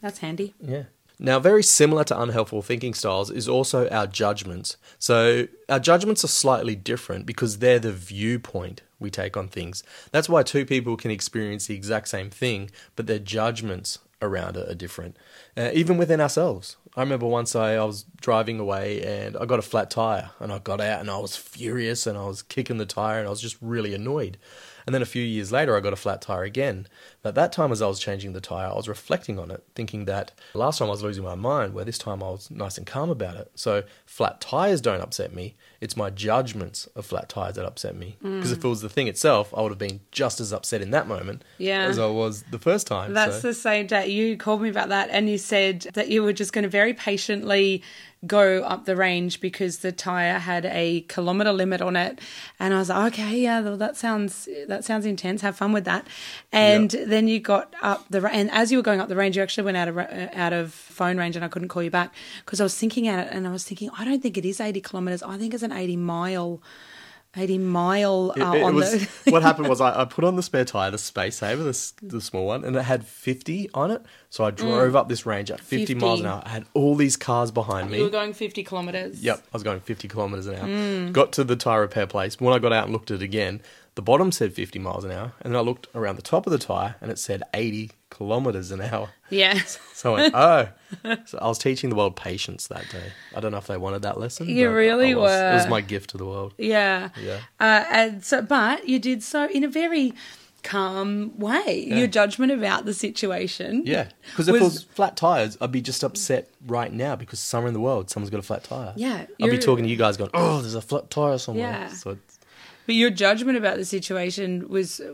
that's 0.00 0.18
handy 0.18 0.54
Yeah. 0.60 0.84
Now, 1.18 1.40
very 1.40 1.64
similar 1.64 2.04
to 2.04 2.20
unhelpful 2.20 2.62
thinking 2.62 2.94
styles 2.94 3.30
is 3.30 3.48
also 3.48 3.88
our 3.88 4.06
judgments. 4.06 4.76
So, 4.98 5.48
our 5.68 5.80
judgments 5.80 6.24
are 6.24 6.28
slightly 6.28 6.76
different 6.76 7.26
because 7.26 7.58
they're 7.58 7.80
the 7.80 7.92
viewpoint 7.92 8.82
we 9.00 9.10
take 9.10 9.36
on 9.36 9.48
things. 9.48 9.82
That's 10.12 10.28
why 10.28 10.42
two 10.44 10.64
people 10.64 10.96
can 10.96 11.10
experience 11.10 11.66
the 11.66 11.74
exact 11.74 12.08
same 12.08 12.30
thing, 12.30 12.70
but 12.94 13.06
their 13.06 13.18
judgments 13.18 13.98
around 14.20 14.56
it 14.56 14.68
are 14.68 14.74
different, 14.74 15.16
uh, 15.56 15.70
even 15.72 15.96
within 15.96 16.20
ourselves. 16.20 16.76
I 16.96 17.00
remember 17.00 17.26
once 17.26 17.54
I, 17.54 17.74
I 17.74 17.84
was 17.84 18.04
driving 18.20 18.58
away 18.58 19.02
and 19.02 19.36
I 19.36 19.44
got 19.44 19.60
a 19.60 19.62
flat 19.62 19.90
tire, 19.90 20.30
and 20.40 20.52
I 20.52 20.58
got 20.58 20.80
out 20.80 21.00
and 21.00 21.10
I 21.10 21.18
was 21.18 21.36
furious 21.36 22.06
and 22.06 22.18
I 22.18 22.26
was 22.26 22.42
kicking 22.42 22.78
the 22.78 22.86
tire 22.86 23.18
and 23.18 23.26
I 23.26 23.30
was 23.30 23.40
just 23.40 23.56
really 23.60 23.94
annoyed. 23.94 24.38
And 24.86 24.94
then 24.94 25.02
a 25.02 25.06
few 25.06 25.22
years 25.22 25.52
later, 25.52 25.76
I 25.76 25.80
got 25.80 25.92
a 25.92 25.96
flat 25.96 26.22
tire 26.22 26.44
again. 26.44 26.86
But 27.20 27.34
that 27.34 27.52
time, 27.52 27.72
as 27.72 27.82
I 27.82 27.86
was 27.88 27.98
changing 27.98 28.32
the 28.32 28.40
tire, 28.40 28.68
I 28.70 28.74
was 28.74 28.88
reflecting 28.88 29.38
on 29.38 29.50
it, 29.50 29.64
thinking 29.74 30.04
that 30.04 30.32
last 30.54 30.78
time 30.78 30.86
I 30.88 30.92
was 30.92 31.02
losing 31.02 31.24
my 31.24 31.34
mind, 31.34 31.74
where 31.74 31.84
this 31.84 31.98
time 31.98 32.22
I 32.22 32.30
was 32.30 32.50
nice 32.50 32.78
and 32.78 32.86
calm 32.86 33.10
about 33.10 33.36
it. 33.36 33.50
So 33.56 33.82
flat 34.06 34.40
tires 34.40 34.80
don't 34.80 35.00
upset 35.00 35.34
me. 35.34 35.56
It's 35.80 35.96
my 35.96 36.10
judgments 36.10 36.86
of 36.94 37.06
flat 37.06 37.28
tires 37.28 37.56
that 37.56 37.64
upset 37.64 37.96
me. 37.96 38.16
Mm. 38.22 38.36
Because 38.36 38.52
if 38.52 38.64
it 38.64 38.68
was 38.68 38.82
the 38.82 38.88
thing 38.88 39.08
itself, 39.08 39.52
I 39.56 39.62
would 39.62 39.70
have 39.70 39.78
been 39.78 40.00
just 40.12 40.40
as 40.40 40.52
upset 40.52 40.80
in 40.80 40.90
that 40.92 41.08
moment 41.08 41.42
Yeah. 41.58 41.86
as 41.86 41.98
I 41.98 42.06
was 42.06 42.44
the 42.44 42.58
first 42.58 42.86
time. 42.86 43.14
That's 43.14 43.40
so. 43.42 43.48
the 43.48 43.54
same 43.54 43.88
day 43.88 44.08
you 44.08 44.36
called 44.36 44.62
me 44.62 44.68
about 44.68 44.88
that, 44.90 45.08
and 45.10 45.28
you 45.28 45.38
said 45.38 45.88
that 45.94 46.08
you 46.08 46.22
were 46.22 46.32
just 46.32 46.52
going 46.52 46.62
to 46.64 46.68
very 46.68 46.94
patiently 46.94 47.82
go 48.26 48.62
up 48.64 48.84
the 48.84 48.96
range 48.96 49.40
because 49.40 49.78
the 49.78 49.92
tire 49.92 50.40
had 50.40 50.66
a 50.66 51.02
kilometer 51.02 51.52
limit 51.52 51.80
on 51.80 51.94
it, 51.94 52.18
and 52.58 52.74
I 52.74 52.78
was 52.78 52.88
like, 52.88 53.12
okay, 53.12 53.38
yeah, 53.38 53.60
well, 53.60 53.76
that 53.76 53.96
sounds 53.96 54.48
that 54.66 54.84
sounds 54.84 55.06
intense. 55.06 55.42
Have 55.42 55.56
fun 55.56 55.72
with 55.72 55.84
that. 55.84 56.06
And 56.50 56.90
then 57.08 57.28
you 57.28 57.40
got 57.40 57.74
up 57.82 58.06
the 58.10 58.24
and 58.30 58.50
as 58.50 58.70
you 58.70 58.78
were 58.78 58.82
going 58.82 59.00
up 59.00 59.08
the 59.08 59.16
range, 59.16 59.36
you 59.36 59.42
actually 59.42 59.64
went 59.64 59.76
out 59.76 59.88
of 59.88 59.98
uh, 59.98 60.28
out 60.34 60.52
of 60.52 60.72
phone 60.72 61.16
range, 61.18 61.36
and 61.36 61.44
I 61.44 61.48
couldn't 61.48 61.68
call 61.68 61.82
you 61.82 61.90
back 61.90 62.14
because 62.44 62.60
I 62.60 62.64
was 62.64 62.76
thinking 62.76 63.08
at 63.08 63.26
it, 63.26 63.32
and 63.32 63.46
I 63.46 63.50
was 63.50 63.64
thinking, 63.64 63.90
I 63.98 64.04
don't 64.04 64.22
think 64.22 64.36
it 64.36 64.44
is 64.44 64.60
eighty 64.60 64.80
kilometers. 64.80 65.22
I 65.22 65.36
think 65.38 65.54
it's 65.54 65.62
an 65.62 65.72
eighty 65.72 65.96
mile. 65.96 66.62
80 67.36 67.58
mile 67.58 68.32
uh, 68.40 68.52
It- 68.52 68.56
it 68.58 68.62
on 68.62 68.74
was- 68.74 68.90
the 69.24 69.30
what 69.30 69.42
happened 69.42 69.68
was 69.74 69.82
I, 69.82 70.00
I 70.00 70.04
put 70.06 70.24
on 70.24 70.36
the 70.36 70.42
spare 70.42 70.64
tire, 70.64 70.90
the 70.90 70.96
space 70.98 71.36
saver, 71.36 71.62
the, 71.62 71.92
the 72.02 72.20
small 72.22 72.46
one, 72.46 72.64
and 72.64 72.74
it 72.74 72.82
had 72.82 73.06
50 73.06 73.68
on 73.74 73.90
it. 73.90 74.02
So 74.30 74.44
I 74.44 74.50
drove 74.50 74.96
up 74.96 75.10
this 75.10 75.26
range 75.26 75.50
at 75.50 75.60
50, 75.60 75.94
miles 75.96 76.20
an 76.20 76.26
hour. 76.26 76.42
I 76.44 76.48
had 76.48 76.64
all 76.72 76.94
these 76.94 77.18
cars 77.18 77.50
behind 77.50 77.90
me. 77.90 77.98
you 77.98 78.04
were 78.04 78.10
going 78.10 78.32
50 78.32 78.64
kilometers 78.64 79.22
Yep, 79.22 79.38
I 79.38 79.42
was 79.52 79.62
going 79.62 79.80
50 79.80 80.08
kilometers 80.08 80.46
an 80.46 80.54
hour. 80.56 80.66
Mm. 80.66 81.12
Got 81.12 81.32
to 81.32 81.44
the 81.44 81.54
tire 81.54 81.82
repair 81.82 82.06
place. 82.06 82.40
When 82.40 82.54
I 82.54 82.58
got 82.58 82.72
out 82.72 82.84
and 82.84 82.94
looked 82.94 83.10
at 83.10 83.16
it 83.16 83.22
again, 83.22 83.60
the 83.98 84.02
bottom 84.02 84.30
said 84.30 84.52
50 84.52 84.78
miles 84.78 85.02
an 85.02 85.10
hour, 85.10 85.32
and 85.42 85.52
then 85.52 85.58
I 85.58 85.60
looked 85.60 85.88
around 85.92 86.14
the 86.14 86.22
top 86.22 86.46
of 86.46 86.52
the 86.52 86.58
tire, 86.58 86.94
and 87.00 87.10
it 87.10 87.18
said 87.18 87.42
80 87.52 87.90
kilometers 88.10 88.70
an 88.70 88.80
hour. 88.80 89.10
yeah 89.28 89.58
So 89.92 90.14
I 90.14 90.20
went, 90.20 90.34
oh. 90.36 90.68
So 91.26 91.38
I 91.42 91.48
was 91.48 91.58
teaching 91.58 91.90
the 91.90 91.96
world 91.96 92.14
patience 92.14 92.68
that 92.68 92.88
day. 92.90 93.10
I 93.34 93.40
don't 93.40 93.50
know 93.50 93.58
if 93.58 93.66
they 93.66 93.76
wanted 93.76 94.02
that 94.02 94.20
lesson. 94.20 94.48
You 94.48 94.70
really 94.72 95.16
was. 95.16 95.32
It 95.32 95.54
was 95.54 95.66
my 95.68 95.80
gift 95.80 96.10
to 96.10 96.16
the 96.16 96.24
world. 96.26 96.54
Yeah. 96.58 97.08
Yeah. 97.20 97.40
Uh, 97.58 97.84
and 97.90 98.24
so, 98.24 98.40
but 98.40 98.88
you 98.88 99.00
did 99.00 99.24
so 99.24 99.48
in 99.50 99.64
a 99.64 99.68
very 99.68 100.14
calm 100.62 101.36
way. 101.38 101.84
Yeah. 101.88 101.96
Your 101.96 102.06
judgment 102.06 102.52
about 102.52 102.84
the 102.84 102.94
situation. 102.94 103.82
Yeah, 103.84 104.08
because 104.30 104.48
if 104.48 104.54
it 104.54 104.60
Was- 104.62 104.74
was 104.74 104.82
flat 104.84 105.16
tires, 105.16 105.58
I'd 105.60 105.72
be 105.72 105.80
just 105.82 106.04
upset 106.04 106.48
right 106.66 106.92
now 106.92 107.16
because 107.16 107.40
somewhere 107.40 107.68
in 107.68 107.74
the 107.74 107.80
world 107.80 108.10
someone's 108.10 108.30
got 108.30 108.38
a 108.38 108.42
flat 108.42 108.64
tire. 108.64 108.92
Yeah, 108.96 109.26
I'd 109.42 109.50
be 109.50 109.58
talking 109.58 109.84
to 109.84 109.90
you 109.90 109.96
guys 109.96 110.16
going, 110.16 110.30
"Oh, 110.34 110.60
there's 110.60 110.74
a 110.74 110.80
flat 110.82 111.10
tire 111.10 111.38
somewhere." 111.38 111.68
Yeah. 111.70 111.88
So 111.88 112.10
it's, 112.10 112.37
But 112.88 112.94
your 112.94 113.10
judgment 113.10 113.58
about 113.58 113.76
the 113.76 113.84
situation 113.84 114.68
was 114.68 114.98
uh, 115.00 115.12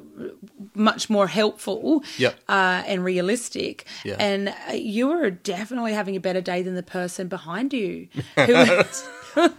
much 0.75 1.11
more 1.11 1.27
helpful 1.27 2.05
Yep. 2.19 2.35
uh, 2.49 2.83
and 2.87 3.05
realistic. 3.05 3.85
Yeah. 4.05 4.15
And 4.21 4.49
uh, 4.51 4.75
you 4.75 5.09
were 5.09 5.29
definitely 5.31 5.93
having 5.93 6.15
a 6.15 6.21
better 6.21 6.41
day 6.41 6.63
than 6.63 6.77
the 6.77 6.85
person 6.85 7.27
behind 7.29 7.73
you 7.73 8.09
who 8.37 8.53
was, 8.53 9.09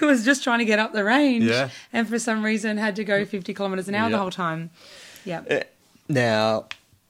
who 0.00 0.06
was 0.06 0.24
just 0.24 0.44
trying 0.44 0.58
to 0.58 0.64
get 0.66 0.78
up 0.78 0.92
the 0.92 1.02
range 1.04 1.44
Yeah. 1.44 1.70
and 1.92 2.08
for 2.08 2.18
some 2.18 2.44
reason 2.44 2.76
had 2.76 2.94
to 2.96 3.04
go 3.04 3.24
50 3.24 3.54
kilometres 3.54 3.88
an 3.88 3.94
hour 3.94 4.10
the 4.10 4.18
whole 4.18 4.30
time. 4.30 4.70
Yeah. 5.24 5.42
Eh, 5.48 5.62
now, 6.08 6.66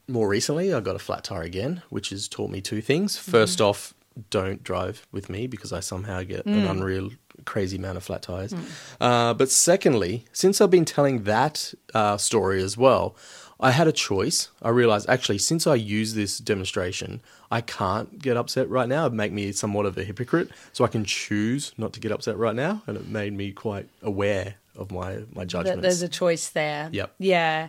more 0.06 0.28
recently, 0.28 0.72
I 0.72 0.80
got 0.80 0.96
a 0.96 1.00
flat 1.00 1.24
tire 1.24 1.42
again, 1.42 1.82
which 1.90 2.10
has 2.10 2.28
taught 2.28 2.50
me 2.50 2.60
two 2.60 2.80
things. 2.80 3.16
Mm-hmm. 3.18 3.30
First 3.32 3.60
off, 3.60 3.94
don't 4.30 4.62
drive 4.64 5.06
with 5.12 5.28
me 5.30 5.46
because 5.46 5.72
I 5.72 5.80
somehow 5.80 6.22
get 6.22 6.44
an 6.46 6.54
Mm. 6.66 6.70
unreal, 6.70 7.10
crazy 7.44 7.76
amount 7.76 7.96
of 7.96 8.04
flat 8.04 8.22
tires. 8.22 8.54
Uh, 9.00 9.34
but 9.34 9.50
secondly, 9.50 10.24
since 10.32 10.60
I've 10.60 10.70
been 10.70 10.84
telling 10.84 11.24
that 11.24 11.74
uh, 11.94 12.16
story 12.16 12.62
as 12.62 12.76
well, 12.76 13.16
I 13.60 13.72
had 13.72 13.88
a 13.88 13.92
choice. 13.92 14.50
I 14.62 14.68
realized 14.68 15.08
actually, 15.08 15.38
since 15.38 15.66
I 15.66 15.74
use 15.74 16.14
this 16.14 16.38
demonstration, 16.38 17.20
I 17.50 17.60
can't 17.60 18.20
get 18.20 18.36
upset 18.36 18.68
right 18.68 18.88
now. 18.88 19.06
It'd 19.06 19.14
make 19.14 19.32
me 19.32 19.50
somewhat 19.52 19.86
of 19.86 19.98
a 19.98 20.04
hypocrite. 20.04 20.50
So 20.72 20.84
I 20.84 20.88
can 20.88 21.04
choose 21.04 21.72
not 21.76 21.92
to 21.94 22.00
get 22.00 22.12
upset 22.12 22.36
right 22.36 22.54
now. 22.54 22.82
And 22.86 22.96
it 22.96 23.08
made 23.08 23.32
me 23.32 23.50
quite 23.52 23.88
aware 24.02 24.54
of 24.76 24.92
my, 24.92 25.24
my 25.34 25.42
that 25.42 25.46
judgments. 25.46 25.82
there's 25.82 26.02
a 26.02 26.08
choice 26.08 26.50
there. 26.50 26.88
Yep. 26.92 27.14
Yeah, 27.18 27.68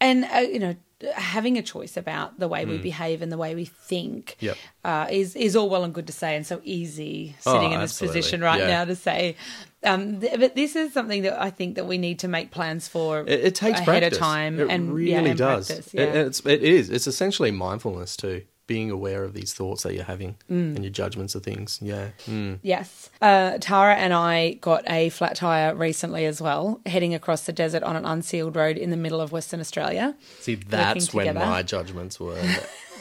and 0.00 0.24
uh, 0.24 0.38
you 0.38 0.60
know, 0.60 0.76
having 1.14 1.58
a 1.58 1.62
choice 1.62 1.96
about 1.96 2.38
the 2.38 2.48
way 2.48 2.64
we 2.64 2.78
behave 2.78 3.22
and 3.22 3.30
the 3.30 3.36
way 3.38 3.54
we 3.54 3.64
think 3.64 4.36
Mm. 4.38 4.42
Yep. 4.42 4.56
uh, 4.84 5.06
is 5.10 5.36
is 5.36 5.54
all 5.56 5.68
well 5.68 5.84
and 5.84 5.92
good 5.94 6.06
to 6.06 6.12
say, 6.12 6.36
and 6.36 6.46
so 6.46 6.60
easy 6.64 7.34
sitting 7.40 7.60
Oh, 7.70 7.74
in 7.74 7.80
this 7.80 7.92
absolutely. 7.92 8.20
position 8.20 8.40
right 8.40 8.60
Yeah. 8.60 8.66
now 8.68 8.84
to 8.86 8.96
say. 8.96 9.36
Um, 9.82 10.20
th- 10.20 10.40
but 10.40 10.54
this 10.54 10.76
is 10.76 10.92
something 10.94 11.22
that 11.22 11.40
I 11.40 11.50
think 11.50 11.74
that 11.76 11.86
we 11.86 11.98
need 11.98 12.18
to 12.20 12.28
make 12.28 12.50
plans 12.50 12.88
for 12.88 13.20
It, 13.20 13.28
it 13.28 13.54
takes 13.54 13.80
ahead 13.80 13.84
practice. 14.00 14.12
of 14.18 14.18
time, 14.18 14.58
It 14.60 14.70
and 14.70 14.94
really 14.94 15.10
yeah, 15.10 15.18
and 15.20 15.38
does. 15.38 15.66
practice, 15.66 15.92
It- 15.94 16.00
it's, 16.16 16.40
it 16.46 16.62
is. 16.62 16.88
It's 16.90 17.06
essentially 17.06 17.50
mindfulness 17.50 18.16
too. 18.16 18.42
Being 18.66 18.90
aware 18.90 19.24
of 19.24 19.34
these 19.34 19.52
thoughts 19.52 19.82
that 19.82 19.94
you're 19.94 20.04
having 20.04 20.36
Mm. 20.50 20.74
and 20.76 20.84
your 20.84 20.90
judgments 20.90 21.34
of 21.34 21.42
things. 21.42 21.78
Yeah. 21.82 22.08
Mm. 22.26 22.60
Yes. 22.62 23.10
Uh, 23.20 23.58
Tara 23.60 23.94
and 23.94 24.14
I 24.14 24.54
got 24.54 24.84
a 24.90 25.10
flat 25.10 25.36
tire 25.36 25.74
recently 25.74 26.24
as 26.24 26.40
well, 26.40 26.80
heading 26.86 27.14
across 27.14 27.42
the 27.44 27.52
desert 27.52 27.82
on 27.82 27.94
an 27.94 28.06
unsealed 28.06 28.56
road 28.56 28.78
in 28.78 28.88
the 28.90 28.96
middle 28.96 29.20
of 29.20 29.32
Western 29.32 29.60
Australia. 29.60 30.14
See, 30.40 30.54
that's 30.54 31.12
when 31.12 31.34
my 31.34 31.62
judgments 31.62 32.18
were 32.18 32.40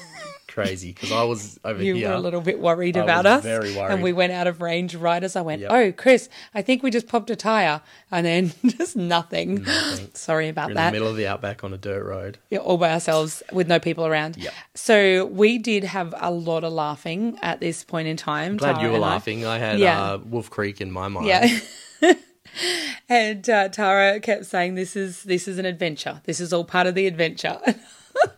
crazy 0.54 0.94
because 0.94 1.12
I 1.12 1.24
was 1.24 1.60
over 1.66 1.82
You 1.84 1.96
here. 1.96 2.10
were 2.10 2.14
a 2.16 2.20
little 2.20 2.42
bit 2.42 2.60
worried 2.60 2.96
I 2.98 3.04
about 3.04 3.26
us. 3.26 3.44
very 3.44 3.76
worried. 3.76 3.92
And 3.94 4.04
we 4.04 4.14
went 4.14 4.32
out 4.32 4.48
of 4.48 4.62
range 4.62 4.96
right 4.96 5.24
as 5.24 5.36
I 5.36 5.42
went, 5.42 5.62
Yep. 5.62 5.72
Oh, 5.72 5.92
Chris, 5.92 6.30
I 6.54 6.62
think 6.62 6.84
we 6.84 6.92
just 6.92 7.08
popped 7.08 7.30
a 7.30 7.36
tire. 7.36 7.82
And 8.12 8.26
then 8.26 8.54
just 8.78 8.96
nothing. 8.96 9.64
Nothing. 9.64 10.10
Sorry 10.14 10.48
about 10.50 10.68
We're 10.68 10.72
in 10.72 10.76
that. 10.78 10.86
the 10.92 10.92
middle 10.94 11.08
of 11.08 11.16
the 11.18 11.28
outback 11.28 11.64
on 11.64 11.74
a 11.74 11.78
dirt 11.78 12.04
road. 12.06 12.38
Yeah, 12.50 12.60
all 12.60 12.78
by 12.78 12.92
ourselves 12.94 13.42
with 13.52 13.68
no 13.68 13.80
people 13.80 14.06
around. 14.06 14.38
Yep. 14.38 14.54
So 14.76 15.26
we 15.26 15.58
did 15.58 15.84
have 15.84 16.14
a 16.20 16.32
lot 16.32 16.64
of 16.64 16.72
laughing 16.74 17.38
at 17.42 17.60
this 17.60 17.84
point 17.84 18.08
in 18.08 18.16
time. 18.18 18.58
Glad 18.58 18.74
Tara 18.74 18.84
you 18.84 18.90
were 18.92 18.96
and 18.98 19.06
I. 19.06 19.08
laughing. 19.10 19.46
I, 19.46 19.58
had 19.58 19.80
Yeah. 19.80 20.02
uh, 20.02 20.18
Wolf 20.20 20.50
Creek 20.50 20.80
in 20.82 20.92
my 20.92 21.08
mind. 21.08 21.28
Yeah. 21.28 21.60
and 23.10 23.50
uh, 23.50 23.70
Tara 23.70 24.20
kept 24.20 24.46
saying, 24.46 24.76
"This 24.76 24.96
is 24.96 25.24
this 25.24 25.48
is 25.48 25.58
an 25.58 25.66
adventure. 25.66 26.22
This 26.26 26.40
is 26.40 26.54
all 26.54 26.64
part 26.66 26.88
of 26.88 26.96
the 26.96 27.08
adventure." 27.08 27.60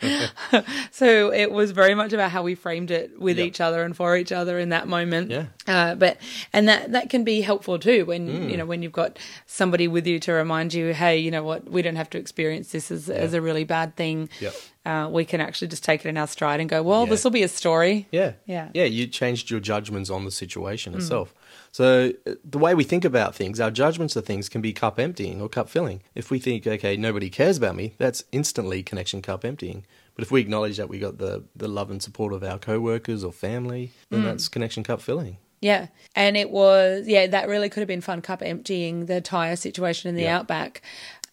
so 0.91 1.31
it 1.33 1.51
was 1.51 1.71
very 1.71 1.95
much 1.95 2.13
about 2.13 2.31
how 2.31 2.43
we 2.43 2.55
framed 2.55 2.91
it 2.91 3.19
with 3.19 3.37
Yep. 3.37 3.47
each 3.47 3.61
other 3.61 3.83
and 3.83 3.95
for 3.95 4.15
each 4.17 4.31
other 4.31 4.57
in 4.59 4.69
that 4.69 4.87
moment. 4.87 5.31
Yeah. 5.31 5.45
Uh, 5.67 5.95
but 5.95 6.17
and 6.53 6.67
that 6.67 6.91
that 6.91 7.09
can 7.09 7.23
be 7.23 7.41
helpful 7.41 7.79
too 7.79 8.05
when 8.05 8.27
Mm. 8.27 8.51
you 8.51 8.57
know 8.57 8.65
when 8.65 8.81
you've 8.81 8.91
got 8.91 9.17
somebody 9.45 9.87
with 9.87 10.07
you 10.07 10.19
to 10.21 10.31
remind 10.33 10.73
you, 10.73 10.93
hey, 10.93 11.17
you 11.17 11.31
know 11.31 11.43
what, 11.43 11.69
we 11.69 11.81
don't 11.81 11.95
have 11.97 12.09
to 12.11 12.17
experience 12.17 12.71
this 12.71 12.91
as, 12.91 13.09
as 13.09 13.33
a 13.33 13.41
really 13.41 13.63
bad 13.63 13.95
thing. 13.95 14.29
Yep. 14.39 14.55
Uh, 14.85 15.09
we 15.11 15.25
can 15.25 15.41
actually 15.41 15.67
just 15.67 15.83
take 15.83 16.05
it 16.05 16.09
in 16.09 16.15
our 16.17 16.27
stride 16.27 16.59
and 16.59 16.69
go, 16.69 16.83
well, 16.83 17.05
Yeah. 17.05 17.09
this 17.09 17.23
will 17.23 17.31
be 17.31 17.41
a 17.41 17.47
story. 17.47 18.07
Yeah. 18.11 18.33
Yeah. 18.45 18.69
Yeah, 18.73 18.83
you 18.83 19.07
changed 19.07 19.49
your 19.49 19.59
judgments 19.59 20.09
on 20.11 20.25
the 20.25 20.31
situation 20.31 20.93
itself. 20.93 21.33
So 21.71 22.13
uh, 22.27 22.33
the 22.43 22.59
way 22.59 22.75
we 22.75 22.83
think 22.83 23.03
about 23.03 23.33
things, 23.33 23.59
our 23.59 23.71
judgments 23.71 24.15
of 24.15 24.25
things 24.25 24.47
can 24.47 24.61
be 24.61 24.73
cup 24.73 24.99
emptying 24.99 25.41
or 25.41 25.49
cup 25.49 25.69
filling. 25.69 26.01
If 26.13 26.29
we 26.29 26.37
think, 26.39 26.67
okay, 26.67 26.95
nobody 26.97 27.29
cares 27.31 27.57
about 27.57 27.75
me, 27.75 27.95
that's 27.97 28.23
instantly 28.31 28.83
connection 28.83 29.21
cup 29.23 29.43
emptying. 29.43 29.85
But 30.13 30.23
if 30.23 30.31
we 30.31 30.39
acknowledge 30.39 30.77
that 30.77 30.87
we 30.87 30.99
got 30.99 31.17
the, 31.17 31.43
the 31.55 31.67
love 31.67 31.89
and 31.89 32.01
support 32.01 32.31
of 32.31 32.43
our 32.43 32.59
co-workers 32.59 33.23
or 33.23 33.31
family, 33.33 33.91
then 34.11 34.23
that's 34.23 34.47
connection 34.47 34.83
cup 34.83 35.01
filling. 35.01 35.37
Yeah. 35.61 35.87
And 36.15 36.37
it 36.37 36.51
was, 36.51 37.07
yeah, 37.07 37.25
that 37.27 37.47
really 37.49 37.69
could 37.69 37.79
have 37.81 37.87
been 37.87 38.01
fun 38.01 38.21
cup 38.21 38.43
emptying 38.43 39.07
the 39.07 39.19
tire 39.19 39.55
situation 39.55 40.09
in 40.09 40.15
the 40.15 40.23
Yeah. 40.23 40.37
outback. 40.37 40.83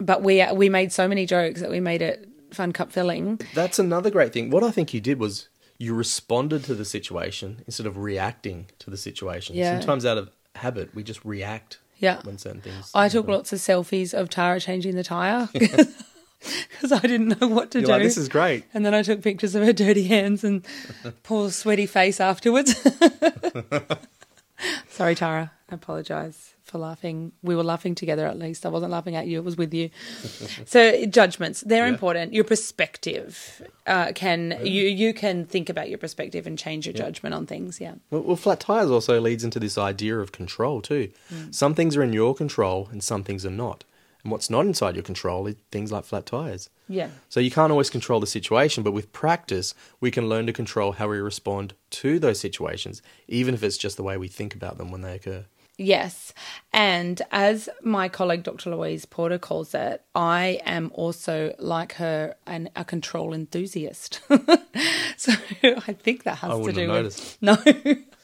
But 0.00 0.23
we 0.23 0.44
we 0.52 0.68
made 0.68 0.90
so 0.90 1.06
many 1.06 1.26
jokes 1.26 1.61
that 1.61 1.71
we 1.71 1.78
made 1.78 2.02
it 2.02 2.28
fun 2.54 2.73
cup 2.73 2.92
filling. 2.92 3.40
That's 3.54 3.78
another 3.78 4.11
great 4.11 4.32
thing. 4.32 4.50
What 4.50 4.62
I 4.62 4.71
think 4.71 4.92
you 4.94 5.00
did 5.00 5.18
was 5.18 5.49
you 5.78 5.94
responded 5.94 6.64
to 6.64 6.75
the 6.75 6.85
situation 6.85 7.62
instead 7.66 7.87
of 7.87 7.97
reacting 7.99 8.66
to 8.80 8.90
the 8.90 8.97
situation. 8.97 9.56
Yeah. 9.56 9.78
Sometimes 9.78 10.06
out 10.06 10.18
of 10.18 10.30
habit, 10.56 10.94
we 10.94 11.02
just 11.02 11.25
react 11.25 11.78
Yeah. 11.99 12.21
when 12.23 12.38
certain 12.38 12.61
things. 12.61 12.90
I 12.94 13.09
took 13.09 13.26
lots 13.28 13.52
of 13.52 13.59
selfies 13.59 14.14
of 14.14 14.28
Tara 14.28 14.61
changing 14.61 14.94
the 14.97 15.02
tire 15.04 15.49
because 15.52 16.92
I 16.92 17.00
didn't 17.00 17.40
know 17.40 17.49
what 17.49 17.71
to 17.73 17.78
You're 17.80 17.87
do. 17.87 17.92
like, 17.92 18.02
this 18.02 18.16
is 18.16 18.28
great. 18.28 18.64
and 18.75 18.85
then 18.85 18.94
I 18.94 19.02
took 19.02 19.23
pictures 19.23 19.54
of 19.54 19.64
her 19.64 19.73
dirty 19.73 20.04
hands 20.04 20.44
and 20.44 20.64
poor 21.23 21.50
sweaty 21.50 21.87
face 21.87 22.21
afterwards. 22.21 22.75
Sorry, 24.88 25.14
Tara. 25.14 25.50
I 25.73 25.75
apologise 25.75 26.52
for 26.64 26.76
laughing. 26.76 27.33
We 27.43 27.57
were 27.57 27.62
laughing 27.62 27.95
together 27.95 28.26
at 28.26 28.38
least. 28.38 28.67
I 28.67 28.69
wasn't 28.69 28.93
laughing 28.93 29.17
at 29.17 29.26
you, 29.26 29.38
it 29.38 29.45
was 29.45 29.57
with 29.57 29.73
you. 29.73 29.88
so 30.67 31.07
judgments, 31.07 31.62
they're 31.62 31.87
Yeah. 31.87 31.93
important. 31.95 32.35
Your 32.35 32.45
perspective 32.45 33.62
uh, 33.87 34.12
can 34.14 34.59
you 34.62 34.83
you 34.83 35.14
can 35.14 35.47
think 35.47 35.71
about 35.71 35.88
your 35.88 35.97
perspective 35.99 36.47
and 36.47 36.59
change 36.59 36.87
your 36.87 36.93
judgment 36.93 37.35
on 37.35 37.47
things, 37.47 37.81
yeah. 37.81 37.95
Well, 38.11 38.21
well, 38.23 38.37
flat 38.37 38.61
tires 38.61 38.91
also 38.91 39.19
leads 39.19 39.45
into 39.45 39.59
this 39.59 39.79
idea 39.79 40.19
of 40.19 40.31
control 40.31 40.83
too. 40.83 41.11
Some 41.50 41.75
things 41.75 41.97
are 41.97 42.02
in 42.02 42.12
your 42.12 42.35
control 42.35 42.88
and 42.93 43.02
some 43.02 43.25
things 43.25 43.47
are 43.47 43.50
not. 43.50 43.85
And 44.23 44.31
what's 44.31 44.50
not 44.50 44.67
inside 44.67 44.95
your 44.95 45.02
control 45.02 45.47
is 45.49 45.57
things 45.73 45.91
like 45.91 46.05
flat 46.05 46.26
tires. 46.26 46.69
Yeah. 46.87 47.09
So 47.31 47.41
you 47.41 47.50
can't 47.50 47.73
always 47.73 47.91
control 47.91 48.21
the 48.21 48.26
situation, 48.26 48.85
but 48.85 48.93
with 48.93 49.11
practice, 49.12 49.75
we 50.00 50.11
can 50.11 50.29
learn 50.29 50.47
to 50.47 50.52
control 50.52 50.93
how 50.93 51.09
we 51.09 51.19
respond 51.19 51.75
to 52.02 52.19
those 52.21 52.38
situations, 52.38 53.00
even 53.27 53.55
if 53.55 53.62
it's 53.64 53.79
just 53.79 53.96
the 53.96 54.03
way 54.05 54.16
we 54.18 54.29
think 54.29 54.55
about 54.55 54.77
them 54.79 54.90
when 54.92 55.01
they 55.01 55.14
occur. 55.14 55.46
Yes. 55.83 56.33
And 56.73 57.21
as 57.31 57.68
my 57.83 58.09
colleague 58.09 58.45
Dr. 58.45 58.71
Louise 58.71 59.05
Porter 59.05 59.38
calls 59.38 59.75
it, 59.75 60.03
I 60.14 60.61
am 60.64 60.90
also 60.95 61.55
like 61.59 61.95
her 61.95 62.37
an, 62.47 62.71
a 62.77 62.85
control 62.85 63.35
enthusiast. 63.35 64.21
so 65.16 65.33
I 65.62 65.92
think 65.92 66.25
that 66.25 66.37
has 66.37 66.64
to 66.64 66.73
do 66.73 66.88
have 66.88 67.05
with 67.05 67.38
no. 67.40 67.57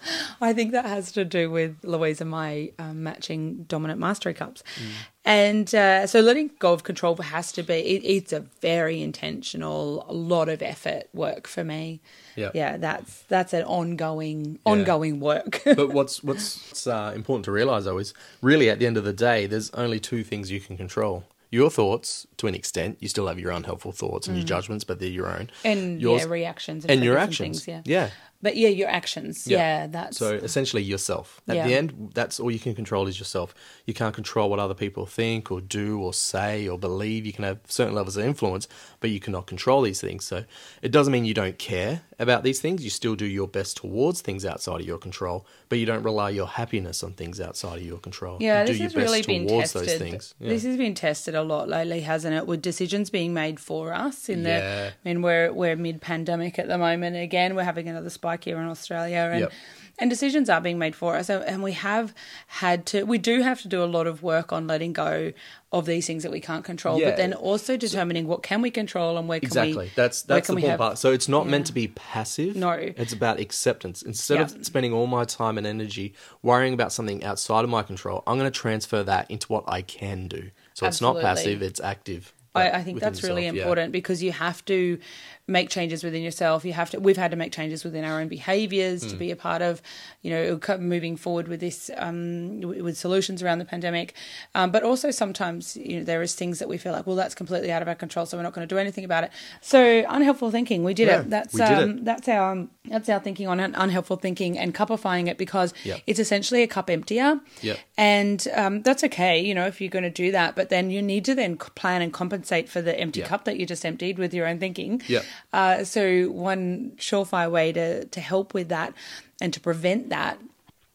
I 0.40 0.52
think 0.52 0.72
that 0.72 0.84
has 0.84 1.12
to 1.12 1.24
do 1.24 1.50
with 1.50 1.76
Louise 1.82 2.20
and 2.20 2.30
my 2.30 2.72
um, 2.78 3.02
matching 3.02 3.64
dominant 3.64 4.00
mastery 4.00 4.34
cups. 4.34 4.62
Mm. 4.76 4.90
And 5.24 5.74
uh, 5.74 6.06
so 6.06 6.20
letting 6.20 6.50
go 6.58 6.72
of 6.72 6.84
control 6.84 7.16
has 7.16 7.52
to 7.52 7.62
be, 7.62 7.74
it, 7.74 8.02
it's 8.04 8.32
a 8.32 8.40
very 8.40 9.02
intentional, 9.02 10.06
a 10.08 10.12
lot 10.12 10.48
of 10.48 10.62
effort 10.62 11.08
work 11.12 11.46
for 11.46 11.64
me. 11.64 12.00
Yeah. 12.34 12.50
Yeah, 12.54 12.76
that's 12.76 13.22
that's 13.28 13.52
an 13.52 13.64
ongoing, 13.64 14.58
ongoing 14.64 15.20
work. 15.20 15.62
but 15.64 15.90
what's 15.90 16.22
what's 16.22 16.86
uh, 16.86 17.12
important 17.14 17.44
to 17.46 17.52
realize 17.52 17.84
though 17.84 17.98
is 17.98 18.14
really 18.40 18.70
at 18.70 18.78
the 18.78 18.86
end 18.86 18.96
of 18.96 19.04
the 19.04 19.12
day, 19.12 19.46
there's 19.46 19.70
only 19.72 20.00
two 20.00 20.24
things 20.24 20.50
you 20.50 20.60
can 20.60 20.76
control. 20.76 21.24
Your 21.50 21.70
thoughts, 21.70 22.26
to 22.36 22.46
an 22.46 22.54
extent, 22.54 22.98
you 23.00 23.08
still 23.08 23.26
have 23.26 23.38
your 23.38 23.52
unhelpful 23.52 23.92
thoughts 23.92 24.28
and 24.28 24.36
your 24.36 24.44
judgments, 24.44 24.84
but 24.84 24.98
they're 24.98 25.08
your 25.08 25.28
own. 25.28 25.50
Mm. 25.64 25.72
and 25.72 26.00
your 26.00 26.18
yeah, 26.18 26.24
reactions 26.26 26.84
and 26.84 27.02
your 27.02 27.14
triggers 27.14 27.28
actions. 27.28 27.64
things, 27.64 27.86
yeah. 27.86 28.02
yeah. 28.02 28.10
But 28.40 28.56
yeah, 28.56 28.68
your 28.68 28.88
actions. 28.88 29.46
Yeah. 29.48 29.58
Yeah, 29.58 29.86
that's 29.88 30.16
So 30.16 30.34
essentially, 30.34 30.82
yourself. 30.82 31.40
At 31.48 31.56
Yeah. 31.56 31.66
the 31.66 31.74
end, 31.74 32.10
that's 32.14 32.38
all 32.38 32.52
you 32.52 32.60
can 32.60 32.74
control 32.74 33.08
is 33.08 33.18
yourself. 33.18 33.52
You 33.84 33.94
can't 33.94 34.14
control 34.14 34.48
what 34.48 34.60
other 34.60 34.74
people 34.74 35.06
think 35.06 35.50
or 35.50 35.60
do 35.60 35.98
or 36.00 36.14
say 36.14 36.68
or 36.68 36.78
believe. 36.78 37.26
You 37.26 37.32
can 37.32 37.42
have 37.44 37.58
certain 37.66 37.94
levels 37.96 38.16
of 38.16 38.24
influence, 38.24 38.68
but 39.00 39.10
you 39.10 39.18
cannot 39.18 39.46
control 39.48 39.82
these 39.82 40.00
things. 40.00 40.24
So 40.24 40.44
it 40.82 40.92
doesn't 40.92 41.12
mean 41.12 41.24
you 41.24 41.34
don't 41.34 41.58
care 41.58 42.02
about 42.20 42.44
these 42.44 42.60
things. 42.60 42.84
You 42.84 42.90
still 42.90 43.16
do 43.16 43.26
your 43.26 43.48
best 43.48 43.76
towards 43.78 44.20
things 44.20 44.44
outside 44.44 44.80
of 44.80 44.86
your 44.86 44.98
control, 44.98 45.44
but 45.68 45.78
you 45.80 45.86
don't 45.86 46.04
rely 46.04 46.30
your 46.30 46.46
happiness 46.46 47.02
on 47.02 47.14
things 47.14 47.40
outside 47.40 47.78
of 47.78 47.84
your 47.84 47.98
control. 47.98 48.38
yeah, 48.40 48.60
you 48.60 48.66
do 48.68 48.72
this 48.74 48.78
your 48.80 48.86
has 48.88 48.94
really 48.96 49.22
been 49.22 49.48
towards 49.48 49.72
tested. 49.72 49.88
those 49.88 49.98
things. 49.98 50.34
Yeah. 50.38 50.50
This 50.50 50.62
has 50.62 50.76
been 50.76 50.94
tested 50.94 51.34
a 51.34 51.42
lot 51.42 51.68
lately, 51.68 52.00
hasn't 52.02 52.34
it? 52.36 52.46
With 52.46 52.62
decisions 52.62 53.10
being 53.10 53.34
made 53.34 53.58
for 53.58 53.92
us 53.92 54.28
in 54.28 54.44
the. 54.44 54.92
I 55.04 55.08
mean, 55.08 55.22
we're 55.22 55.52
we're 55.52 55.74
mid 55.74 56.00
pandemic 56.00 56.58
at 56.60 56.68
the 56.68 56.78
moment. 56.78 57.16
Again, 57.16 57.56
we're 57.56 57.64
having 57.64 57.88
another 57.88 58.10
spike 58.28 58.44
here 58.44 58.58
in 58.60 58.68
Australia, 58.68 59.30
and 59.32 59.40
Yep. 59.40 59.52
and 60.00 60.10
decisions 60.10 60.48
are 60.50 60.60
being 60.60 60.78
made 60.78 60.94
for 60.94 61.16
us, 61.16 61.30
and 61.30 61.62
we 61.62 61.72
have 61.72 62.14
had 62.46 62.84
to. 62.86 63.04
We 63.04 63.18
do 63.18 63.40
have 63.42 63.62
to 63.62 63.68
do 63.68 63.82
a 63.82 63.86
lot 63.96 64.06
of 64.06 64.22
work 64.22 64.52
on 64.52 64.66
letting 64.66 64.92
go 64.92 65.32
of 65.72 65.86
these 65.86 66.06
things 66.06 66.22
that 66.22 66.32
we 66.32 66.40
can't 66.40 66.64
control, 66.64 66.98
Yeah. 67.00 67.06
but 67.08 67.16
then 67.16 67.32
also 67.32 67.76
determining 67.76 68.26
what 68.26 68.42
can 68.42 68.60
we 68.62 68.70
control 68.70 69.16
and 69.18 69.28
where 69.28 69.40
can 69.40 69.46
we 69.48 69.68
Exactly. 69.68 69.90
That's 69.94 70.22
that's 70.22 70.48
the 70.48 70.54
we 70.54 70.62
important 70.62 70.70
have- 70.72 70.78
part. 70.78 70.98
So 70.98 71.12
it's 71.12 71.28
not 71.28 71.44
Yeah. 71.46 71.50
meant 71.52 71.66
to 71.66 71.72
be 71.72 71.88
passive. 71.88 72.54
No. 72.54 72.72
It's 72.72 73.12
about 73.12 73.40
acceptance. 73.40 74.02
Instead 74.02 74.36
Yeah. 74.38 74.44
of 74.44 74.66
spending 74.66 74.92
all 74.92 75.06
my 75.06 75.24
time 75.24 75.56
and 75.58 75.66
energy 75.66 76.14
worrying 76.42 76.74
about 76.74 76.92
something 76.92 77.24
outside 77.24 77.64
of 77.64 77.70
my 77.70 77.82
control, 77.82 78.22
I'm 78.26 78.38
going 78.38 78.50
to 78.50 78.60
transfer 78.66 79.02
that 79.04 79.30
into 79.30 79.46
what 79.48 79.64
I 79.66 79.82
can 79.82 80.28
do. 80.28 80.50
So 80.74 80.86
it's 80.86 81.00
not 81.00 81.20
passive, 81.20 81.60
it's 81.62 81.80
active. 81.80 82.32
I, 82.54 82.70
I 82.70 82.82
think 82.82 82.98
that's 82.98 83.22
really 83.22 83.42
yourself, 83.44 83.56
yeah. 83.56 83.62
important 83.62 83.92
because 83.92 84.22
you 84.22 84.32
have 84.32 84.64
to 84.64 84.98
make 85.48 85.70
changes 85.70 86.04
within 86.04 86.22
yourself. 86.22 86.64
You 86.64 86.74
have 86.74 86.90
to. 86.90 87.00
We've 87.00 87.16
had 87.16 87.30
to 87.32 87.36
make 87.36 87.52
changes 87.52 87.82
within 87.82 88.04
our 88.04 88.20
own 88.20 88.28
behaviours 88.28 89.02
Hmm. 89.02 89.08
to 89.10 89.16
be 89.16 89.30
a 89.30 89.36
part 89.36 89.62
of, 89.62 89.80
you 90.22 90.30
know, 90.30 90.60
moving 90.78 91.16
forward 91.16 91.48
with 91.48 91.60
this, 91.60 91.90
um, 91.96 92.60
with 92.60 92.96
solutions 92.96 93.42
around 93.42 93.58
the 93.58 93.64
pandemic. 93.64 94.12
Um, 94.54 94.70
but 94.70 94.82
also 94.82 95.10
sometimes, 95.10 95.76
you 95.76 95.98
know, 95.98 96.04
there 96.04 96.22
is 96.22 96.34
things 96.34 96.58
that 96.58 96.68
we 96.68 96.76
feel 96.76 96.92
like, 96.92 97.06
well, 97.06 97.16
that's 97.16 97.34
completely 97.34 97.72
out 97.72 97.82
of 97.82 97.88
our 97.88 97.94
control, 97.94 98.26
so 98.26 98.36
we're 98.36 98.42
not 98.42 98.52
going 98.52 98.68
to 98.68 98.72
do 98.74 98.78
anything 98.78 99.04
about 99.04 99.24
it. 99.24 99.30
So 99.62 100.04
unhelpful 100.08 100.50
thinking, 100.50 100.84
we 100.84 100.94
did 100.94 101.08
Yeah, 101.08 101.20
it. 101.20 101.30
That's 101.30 101.52
did 101.54 101.62
um, 101.62 101.90
it. 101.90 102.04
that's 102.04 102.28
our 102.28 102.52
um, 102.52 102.70
that's 102.84 103.08
our 103.08 103.20
thinking 103.20 103.48
on 103.48 103.58
unhelpful 103.60 104.16
thinking 104.16 104.58
and 104.58 104.74
cupifying 104.74 105.26
it 105.26 105.38
because 105.38 105.72
Yep. 105.84 106.00
it's 106.06 106.18
essentially 106.20 106.62
a 106.62 106.66
cup 106.66 106.88
emptier. 106.90 107.40
Yep. 107.62 107.78
And 107.96 108.48
um, 108.54 108.82
that's 108.82 109.02
okay, 109.04 109.40
you 109.40 109.54
know, 109.54 109.66
if 109.66 109.80
you're 109.80 109.90
going 109.90 110.04
to 110.04 110.10
do 110.10 110.30
that. 110.32 110.56
But 110.56 110.68
then 110.68 110.90
you 110.90 111.02
need 111.02 111.24
to 111.26 111.34
then 111.34 111.56
plan 111.56 112.02
and 112.02 112.12
compensate 112.12 112.68
for 112.68 112.80
the 112.80 112.98
empty 112.98 113.20
Yeah. 113.20 113.26
cup 113.26 113.44
that 113.44 113.58
you 113.58 113.66
just 113.66 113.84
emptied 113.84 114.18
with 114.18 114.32
your 114.34 114.46
own 114.46 114.58
thinking. 114.58 115.02
Yep. 115.06 115.24
Uh, 115.52 115.84
so 115.84 116.24
one 116.30 116.92
surefire 116.96 117.50
way 117.50 117.72
to 117.72 118.04
to 118.06 118.20
help 118.20 118.54
with 118.54 118.68
that 118.68 118.92
and 119.40 119.52
to 119.54 119.60
prevent 119.60 120.08
that 120.10 120.38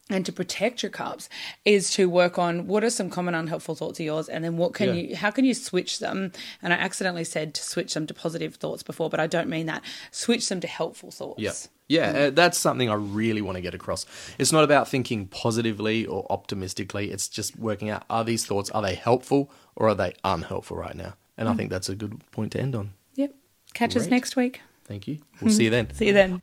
and 0.10 0.26
to 0.26 0.34
protect 0.34 0.84
your 0.84 0.90
cups 0.90 1.30
is 1.64 1.90
to 1.92 2.10
work 2.10 2.38
on 2.38 2.68
what 2.68 2.84
are 2.84 2.90
some 2.90 3.10
common 3.10 3.34
unhelpful 3.34 3.74
thoughts 3.74 4.00
of 4.00 4.06
yours 4.06 4.28
and 4.28 4.44
then 4.44 4.58
what 4.58 4.74
can 4.74 4.90
Yeah. 4.90 4.94
you 4.96 5.16
how 5.16 5.32
can 5.32 5.46
you 5.46 5.54
switch 5.54 6.00
them 6.00 6.34
and 6.62 6.74
i 6.74 6.76
accidentally 6.76 7.24
said 7.24 7.54
to 7.56 7.64
switch 7.64 7.94
them 7.94 8.06
to 8.08 8.14
positive 8.14 8.56
thoughts 8.56 8.84
before 8.84 9.10
but 9.10 9.22
i 9.22 9.28
don't 9.28 9.48
mean 9.48 9.66
that 9.68 9.82
switch 10.12 10.50
them 10.50 10.60
to 10.60 10.68
helpful 10.68 11.10
thoughts 11.10 11.42
Yeah. 11.42 11.54
Yeah, 11.90 12.10
uh, 12.12 12.30
that's 12.32 12.58
something 12.58 12.90
I 12.90 12.94
really 12.96 13.42
want 13.42 13.58
to 13.58 13.62
get 13.62 13.76
across. 13.76 14.06
It's 14.40 14.54
not 14.54 14.64
about 14.64 14.88
thinking 14.88 15.28
positively 15.28 16.06
or 16.06 16.26
optimistically. 16.30 17.12
It's 17.12 17.28
just 17.28 17.60
working 17.60 17.90
out 17.90 18.04
are 18.10 18.24
these 18.24 18.46
thoughts 18.46 18.70
are 18.72 18.82
they 18.82 18.96
helpful 18.96 19.52
or 19.76 19.90
are 19.90 19.94
they 19.96 20.14
unhelpful 20.24 20.78
right 20.78 20.96
now? 20.96 21.14
And 21.38 21.50
I 21.50 21.54
think 21.54 21.70
that's 21.70 21.90
a 21.90 21.96
good 21.96 22.14
point 22.32 22.54
to 22.54 22.60
end 22.62 22.74
on. 22.74 22.94
Catch 23.74 23.96
us 23.96 24.08
next 24.08 24.36
week. 24.36 24.62
Thank 24.86 25.08
you. 25.08 25.20
We'll 25.42 25.54
see 25.54 25.64
you 25.66 25.70
then. 25.70 25.94
See 25.94 26.08
you 26.08 26.14
then. 26.14 26.42